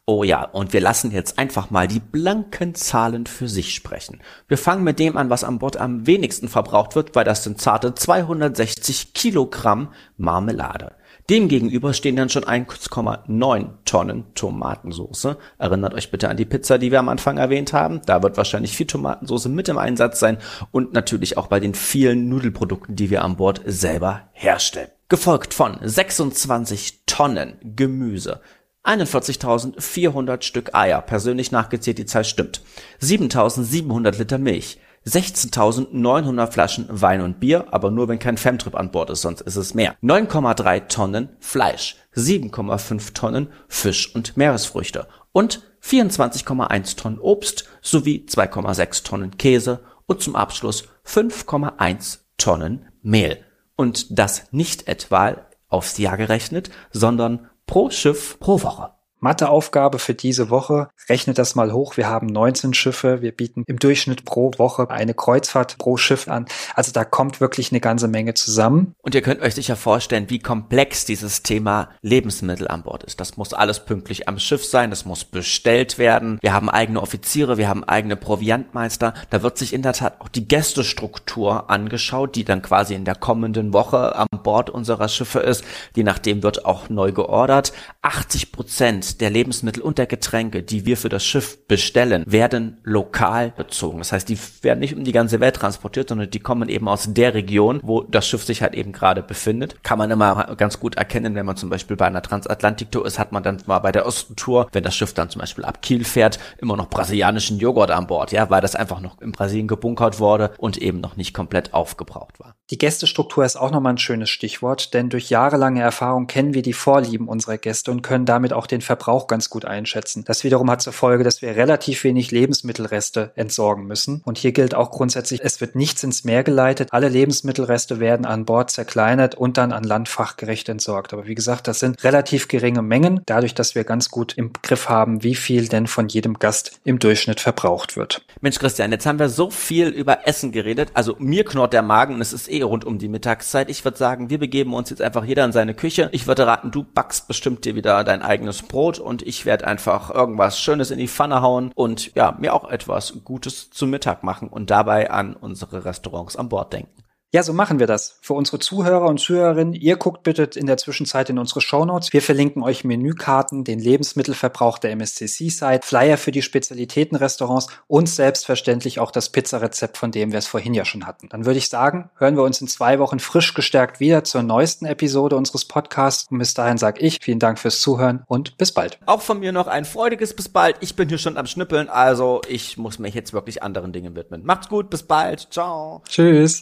Oh 0.06 0.24
ja, 0.24 0.44
und 0.44 0.72
wir 0.74 0.82
lassen 0.82 1.12
jetzt 1.12 1.40
einfach 1.40 1.70
mal 1.70 1.88
die 1.88 2.00
blanken 2.00 2.76
Zahlen 2.76 3.26
für 3.26 3.50
sich 3.50 3.74
sprechen. 3.74 4.22
Wir 4.48 4.58
fangen 4.58 4.84
mit 4.84 5.00
dem 5.00 5.18
an, 5.18 5.30
was 5.30 5.44
an 5.44 5.60
Bord 5.60 5.78
am 5.78 6.06
wenigsten 6.06 6.48
verbraucht 6.48 6.96
wird, 6.96 7.16
weil 7.16 7.26
das 7.26 7.44
sind 7.44 7.60
zarte 7.60 7.96
260 7.96 9.14
Kilogramm 9.14 9.94
Marmelade. 10.18 10.96
Demgegenüber 11.30 11.94
stehen 11.94 12.18
dann 12.18 12.30
schon 12.30 12.44
1,9 12.44 13.68
Tonnen 13.86 14.26
Tomatensauce. 14.36 15.38
Erinnert 15.58 15.94
euch 15.94 16.12
bitte 16.12 16.28
an 16.30 16.36
die 16.36 16.46
Pizza, 16.46 16.78
die 16.78 16.92
wir 16.92 17.00
am 17.00 17.08
Anfang 17.08 17.38
erwähnt 17.38 17.72
haben. 17.72 18.02
Da 18.06 18.22
wird 18.22 18.36
wahrscheinlich 18.36 18.76
viel 18.76 18.88
Tomatensauce 18.88 19.48
mit 19.48 19.70
im 19.70 19.78
Einsatz 19.78 20.20
sein 20.20 20.38
und 20.72 20.94
natürlich 20.94 21.38
auch 21.38 21.48
bei 21.48 21.62
den 21.62 21.76
vielen 21.76 22.28
Nudelprodukten, 22.28 22.96
die 22.96 23.10
wir 23.10 23.24
an 23.24 23.38
Bord 23.38 23.62
selber 23.66 24.30
herstellen. 24.34 24.90
Gefolgt 25.08 25.54
von 25.54 25.78
26 25.82 27.04
Tonnen 27.06 27.58
Gemüse, 27.64 28.42
41.400 28.84 30.42
Stück 30.42 30.76
Eier, 30.76 31.02
persönlich 31.02 31.52
nachgezählt, 31.52 32.00
die 32.00 32.06
Zahl 32.06 32.26
stimmt, 32.26 32.62
7.700 33.02 34.18
Liter 34.18 34.38
Milch, 34.40 34.80
16.900 35.06 36.52
Flaschen 36.52 36.88
Wein 36.89 37.22
und 37.22 37.39
Bier, 37.39 37.66
aber 37.72 37.92
nur 37.92 38.08
wenn 38.08 38.20
kein 38.20 38.38
Femtrip 38.38 38.76
an 38.76 38.92
Bord 38.92 39.10
ist, 39.10 39.22
sonst 39.22 39.42
ist 39.42 39.56
es 39.56 39.74
mehr. 39.74 39.96
9,3 40.02 40.88
Tonnen 40.88 41.30
Fleisch, 41.39 41.98
7,5 42.16 43.13
Tonnen 43.13 43.50
Fisch 43.68 44.13
und 44.16 44.38
Meeresfrüchte 44.38 45.08
und 45.32 45.62
24,1 45.84 46.96
Tonnen 46.98 47.20
Obst 47.20 47.66
sowie 47.82 48.26
2,6 48.28 49.04
Tonnen 49.04 49.38
Käse 49.38 49.82
und 50.06 50.22
zum 50.22 50.36
Abschluss 50.36 50.86
5,1 51.06 52.20
Tonnen 52.38 52.88
Mehl. 53.02 53.44
Und 53.76 54.18
das 54.18 54.52
nicht 54.52 54.88
etwa 54.88 55.36
aufs 55.68 55.98
Jahr 55.98 56.18
gerechnet, 56.18 56.70
sondern 56.92 57.50
pro 57.66 57.89
Schiff 57.89 58.39
pro 58.39 58.62
Woche. 58.62 58.92
Matheaufgabe 59.24 60.00
für 60.00 60.14
diese 60.14 60.50
Woche. 60.50 60.90
Rechnet 61.08 61.38
das 61.38 61.56
mal 61.56 61.72
hoch. 61.72 61.96
Wir 61.96 62.08
haben 62.08 62.28
19 62.28 62.74
Schiffe. 62.74 63.22
Wir 63.22 63.32
bieten 63.32 63.64
im 63.68 63.80
Durchschnitt 63.80 64.26
pro 64.26 64.52
Woche 64.58 64.90
eine 64.90 65.14
Kreuzfahrt 65.14 65.78
pro 65.78 65.96
Schiff 65.96 66.28
an. 66.28 66.46
Also 66.76 66.92
da 66.92 67.06
kommt 67.06 67.40
wirklich 67.40 67.72
eine 67.72 67.80
ganze 67.80 68.10
Menge 68.10 68.34
zusammen. 68.34 68.96
Und 69.02 69.16
ihr 69.16 69.22
könnt 69.22 69.42
euch 69.42 69.56
sicher 69.56 69.78
vorstellen, 69.78 70.30
wie 70.30 70.40
komplex 70.40 71.06
dieses 71.06 71.42
Thema 71.42 71.90
Lebensmittel 72.02 72.68
an 72.68 72.84
Bord 72.84 73.04
ist. 73.04 73.22
Das 73.22 73.38
muss 73.38 73.54
alles 73.54 73.86
pünktlich 73.86 74.28
am 74.28 74.40
Schiff 74.40 74.66
sein. 74.66 74.90
Das 74.90 75.06
muss 75.06 75.24
bestellt 75.24 75.98
werden. 75.98 76.38
Wir 76.42 76.52
haben 76.52 76.70
eigene 76.70 77.02
Offiziere. 77.02 77.58
Wir 77.58 77.70
haben 77.70 77.86
eigene 77.86 78.18
Proviantmeister. 78.18 79.14
Da 79.30 79.42
wird 79.42 79.58
sich 79.58 79.72
in 79.72 79.84
der 79.84 79.94
Tat 79.94 80.20
auch 80.20 80.28
die 80.28 80.50
Gästestruktur 80.50 81.70
angeschaut, 81.70 82.36
die 82.36 82.44
dann 82.44 82.62
quasi 82.62 82.94
in 82.94 83.06
der 83.06 83.16
kommenden 83.16 83.72
Woche 83.72 84.18
am 84.18 84.28
Bord 84.44 84.70
unserer 84.70 85.08
Schiffe 85.08 85.40
ist. 85.40 85.64
Je 85.96 86.04
nachdem 86.04 86.44
wird 86.44 86.66
auch 86.66 86.90
neu 86.90 87.14
geordert. 87.14 87.72
80 88.02 88.52
Prozent 88.52 89.12
der 89.21 89.30
Lebensmittel 89.30 89.82
und 89.82 89.97
der 89.97 90.06
Getränke, 90.06 90.63
die 90.63 90.86
wir 90.86 90.97
für 90.97 91.10
das 91.10 91.23
Schiff 91.23 91.67
bestellen, 91.67 92.23
werden 92.28 92.78
lokal 92.84 93.54
bezogen. 93.56 93.99
Das 93.99 94.12
heißt, 94.12 94.30
die 94.30 94.38
werden 94.62 94.80
nicht 94.80 94.95
um 94.95 95.04
die 95.04 95.12
ganze 95.12 95.39
Welt 95.39 95.56
transportiert, 95.56 96.10
sondern 96.10 96.30
die 96.30 96.39
kommen 96.39 96.69
eben 96.69 96.88
aus 96.88 97.08
der 97.12 97.34
Region, 97.34 97.80
wo 97.84 98.02
das 98.02 98.28
Schiff 98.28 98.43
sich 98.43 98.62
halt 98.62 98.73
eben 98.76 98.91
gerade 98.91 99.23
befindet. 99.23 99.84
Kann 99.84 99.97
man 99.97 100.12
immer 100.12 100.56
ganz 100.56 100.80
gut 100.80 100.95
erkennen, 100.95 101.36
wenn 101.36 101.45
man 101.45 101.58
zum 101.58 101.69
Beispiel 101.69 101.95
bei 101.95 102.06
einer 102.06 102.21
Transatlantik-Tour 102.21 103.06
ist, 103.06 103.19
hat 103.19 103.32
man 103.32 103.43
dann 103.43 103.62
mal 103.65 103.80
bei 103.80 103.91
der 103.91 104.06
Ostentour, 104.06 104.67
wenn 104.71 104.84
das 104.84 104.95
Schiff 104.95 105.13
dann 105.13 105.30
zum 105.30 105.39
Beispiel 105.39 105.65
ab 105.65 105.82
Kiel 105.82 106.04
fährt, 106.04 106.39
immer 106.58 106.78
noch 106.78 106.89
brasilianischen 106.89 107.60
Joghurt 107.60 107.91
an 107.91 108.08
Bord, 108.08 108.32
ja, 108.32 108.49
weil 108.49 108.62
das 108.62 108.76
einfach 108.76 108.99
noch 108.99 109.21
in 109.21 109.32
Brasilien 109.32 109.67
gebunkert 109.67 110.19
wurde 110.19 110.54
und 110.58 110.78
eben 110.78 110.99
noch 110.99 111.15
nicht 111.15 111.34
komplett 111.34 111.73
aufgebraucht 111.73 112.39
war. 112.39 112.56
Die 112.69 112.78
Gästestruktur 112.78 113.45
ist 113.45 113.56
auch 113.56 113.71
nochmal 113.71 113.93
ein 113.93 113.97
schönes 113.97 114.30
Stichwort, 114.30 114.93
denn 114.93 115.10
durch 115.10 115.30
jahrelange 115.30 115.82
Erfahrung 115.82 116.28
kennen 116.28 116.54
wir 116.54 116.62
die 116.62 116.73
Vorlieben 116.73 117.28
unserer 117.28 117.58
Gäste 117.58 117.91
und 117.91 118.02
können 118.02 118.26
damit 118.26 118.54
auch 118.54 118.67
den 118.67 118.82
Verbrauch 118.82 119.03
ganz 119.28 119.50
gut 119.50 119.66
einschätzen. 119.66 120.24
Das 120.26 120.44
wiederum 120.44 120.70
hat 120.70 120.82
zur 120.82 120.94
Folge, 120.94 121.24
dass 121.24 121.42
wir 121.42 121.56
relativ 121.56 122.04
wenig 122.04 122.32
Lebensmittelreste 122.32 123.32
entsorgen 123.36 123.86
müssen. 123.86 124.22
Und 124.26 124.38
hier 124.38 124.52
gilt 124.52 124.76
auch 124.76 124.92
grundsätzlich, 124.92 125.42
es 125.44 125.62
wird 125.62 125.76
nichts 125.76 126.04
ins 126.04 126.24
Meer 126.24 126.44
geleitet. 126.44 126.89
Alle 126.92 127.10
Lebensmittelreste 127.10 128.00
werden 128.00 128.26
an 128.26 128.46
Bord 128.46 128.72
zerkleinert 128.72 129.36
und 129.36 129.58
dann 129.58 129.72
an 129.72 129.84
Land 129.84 130.10
fachgerecht 130.10 130.70
entsorgt. 130.70 131.13
Aber 131.13 131.28
wie 131.28 131.36
gesagt, 131.36 131.68
das 131.68 131.80
sind 131.80 132.04
relativ 132.04 132.48
geringe 132.48 132.82
Mengen, 132.82 133.22
dadurch, 133.26 133.54
dass 133.54 133.76
wir 133.76 133.84
ganz 133.84 134.10
gut 134.10 134.34
im 134.38 134.52
Griff 134.62 134.89
haben, 134.89 135.24
wie 135.24 135.36
viel 135.36 135.68
denn 135.68 135.88
von 135.88 136.08
jedem 136.08 136.39
Gast 136.39 136.80
im 136.84 137.00
Durchschnitt 137.00 137.39
verbraucht 137.39 137.96
wird. 137.96 138.26
Mensch, 138.42 138.60
Christian, 138.60 138.92
jetzt 138.92 139.06
haben 139.06 139.20
wir 139.20 139.30
so 139.30 139.50
viel 139.50 139.88
über 139.89 140.28
Essen 140.28 140.52
geredet. 140.52 140.89
Also 140.94 141.16
mir 141.20 141.46
knurrt 141.46 141.74
der 141.74 141.82
Magen 141.82 142.16
und 142.16 142.22
es 142.22 142.34
ist 142.34 142.50
eh 142.50 142.62
rund 142.62 142.86
um 142.86 142.98
die 143.00 143.08
Mittagszeit. 143.08 143.70
Ich 143.70 143.84
würde 143.84 143.98
sagen, 143.98 144.30
wir 144.30 144.39
begeben 144.39 144.74
uns 144.74 144.89
jetzt 144.89 145.02
einfach 145.02 145.24
jeder 145.26 145.46
in 145.46 145.52
seine 145.52 145.74
Küche. 145.74 146.10
Ich 146.12 146.28
würde 146.28 146.46
raten, 146.48 146.72
du 146.72 146.84
backst 146.84 147.28
bestimmt 147.28 147.66
dir 147.66 147.76
wieder 147.76 148.04
dein 148.04 148.22
eigenes 148.22 148.62
Brot 148.62 148.93
und 149.00 149.22
ich 149.22 149.46
werde 149.46 149.68
einfach 149.68 150.10
irgendwas 150.10 150.60
Schönes 150.60 150.92
in 150.92 151.00
die 151.00 151.08
Pfanne 151.08 151.42
hauen 151.42 151.72
und 151.76 152.14
ja, 152.16 152.36
mir 152.40 152.54
auch 152.54 152.70
etwas 152.70 153.24
Gutes 153.24 153.70
zum 153.70 153.90
Mittag 153.90 154.24
machen 154.24 154.48
und 154.48 154.70
dabei 154.70 155.12
an 155.12 155.36
unsere 155.36 155.86
Restaurants 155.86 156.36
an 156.36 156.50
Bord 156.50 156.74
denken. 156.74 157.03
Ja, 157.36 157.41
so 157.41 157.52
machen 157.52 157.80
wir 157.80 157.88
das. 157.88 158.19
Für 158.22 158.34
unsere 158.34 158.60
Zuhörer 158.60 159.08
und 159.08 159.19
Zuhörerinnen, 159.19 159.74
ihr 159.74 159.96
guckt 159.96 160.22
bitte 160.22 160.48
in 160.56 160.67
der 160.67 160.78
Zwischenzeit 160.78 161.32
in 161.32 161.39
unsere 161.39 161.62
Shownotes. 161.62 162.13
Wir 162.13 162.22
verlinken 162.22 162.62
euch 162.62 162.84
Menükarten, 162.84 163.63
den 163.63 163.80
Lebensmittelverbrauch 163.80 164.78
der 164.78 164.91
MSC 164.91 165.26
Seaside, 165.26 165.80
Flyer 165.82 166.17
für 166.17 166.32
die 166.32 166.43
Spezialitätenrestaurants 166.43 167.69
und 167.88 168.08
selbstverständlich 168.08 169.00
auch 169.00 169.10
das 169.10 169.32
Pizzarezept, 169.32 169.98
von 169.98 170.12
dem 170.12 170.32
wir 170.32 170.38
es 170.38 170.46
vorhin 170.46 170.76
ja 170.76 170.86
schon 170.86 171.08
hatten. 171.08 171.28
Dann 171.30 171.48
würde 171.48 171.58
ich 171.58 171.69
sagen, 171.69 172.12
hören 172.17 172.36
wir 172.36 172.43
uns 172.43 172.62
in 172.62 172.67
zwei 172.67 173.00
Wochen 173.00 173.17
frisch 173.17 173.56
gestärkt 173.56 174.00
wieder 174.00 174.24
zur 174.24 174.43
neuesten 174.43 174.86
Episode 174.86 175.36
unseres 175.36 175.65
Podcasts. 175.65 176.28
Und 176.30 176.38
bis 176.38 176.54
dahin 176.54 176.78
sage 176.78 177.02
ich 177.02 177.17
vielen 177.19 177.39
Dank 177.39 177.58
fürs 177.58 177.82
Zuhören 177.82 178.22
und 178.28 178.60
bis 178.60 178.72
bald. 178.72 179.00
Auch 179.08 179.24
von 179.24 179.39
mir 179.39 179.54
noch 179.54 179.65
ein 179.65 179.86
freudiges 179.86 180.36
bis 180.36 180.50
bald. 180.50 180.76
Ich 180.82 180.96
bin 180.96 181.10
hier 181.10 181.17
schon 181.17 181.38
am 181.38 181.48
Schnippeln, 181.48 181.89
also 181.89 182.41
ich 182.48 182.78
muss 182.78 183.00
mich 183.00 183.15
jetzt 183.15 183.34
wirklich 183.34 183.63
anderen 183.63 183.91
Dingen 183.91 184.15
widmen. 184.15 184.46
Macht's 184.46 184.69
gut, 184.69 184.91
bis 184.91 185.02
bald. 185.02 185.48
Ciao. 185.50 186.04
Tschüss. 186.08 186.62